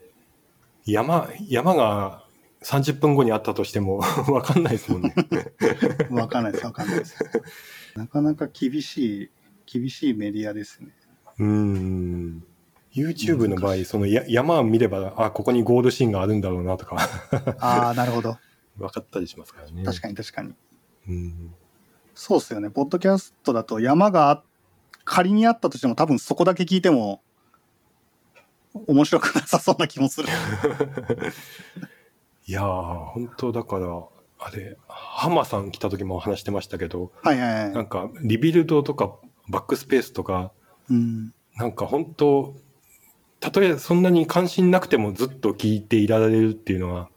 [0.85, 2.28] 山、山が
[2.63, 3.99] 30分後にあったとしても
[4.29, 5.15] わかんないですもんね。
[6.11, 7.17] わかんないです、わかんないです。
[7.95, 9.31] なかなか厳しい、
[9.67, 10.89] 厳しいメディアですね。
[11.39, 12.45] うーん。
[12.93, 16.97] YouTube の場合、そのや山を見れば、あ、ここにゴールシーンがあるんだろうなとか、
[17.59, 18.39] ああ、なるほど。
[18.77, 19.85] 分かったりしますからね。
[19.85, 20.55] 確かに確かに。
[21.09, 21.55] うん。
[22.15, 22.71] そうっすよね。
[22.71, 24.43] ポッドキャストだと山があ
[25.05, 27.23] 仮にあったとしても多分そこだけ聞いても
[28.87, 30.29] 面白くなさそうな気もする。
[32.49, 33.89] いやー、本当だから、
[34.39, 37.73] あれ、ハマさん来た時も話してましたけど、はいはいはい。
[37.73, 39.17] なんか、リビルドとか、
[39.51, 40.51] バックスペースとか、
[40.89, 42.57] うん、なんか本当、
[43.41, 47.11] たとえそんなに関心なくてもずっと聞いていられるっていうのは、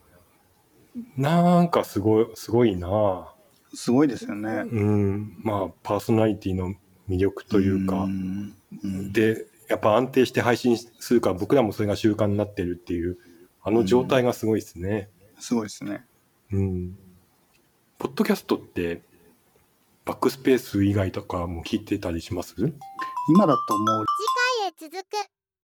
[1.15, 3.33] なんかすごい、すごいな
[3.73, 4.65] すごいですよね。
[4.69, 5.37] うん。
[5.43, 6.75] まあ、パーソナリティの
[7.07, 8.53] 魅力というか、ん
[8.83, 13.17] うんで、やっぱ安定して配信するから僕らもそれが習慣になってるっていう、
[13.63, 15.07] あの状態がすごいですね。
[15.41, 16.05] すごいですね。
[16.53, 16.97] うん。
[17.97, 19.01] ポッドキャストって、
[20.05, 22.55] バックスペース以外とかも聞いてたりします？
[23.27, 24.05] 今だともう
[24.77, 25.40] 次回へ続く。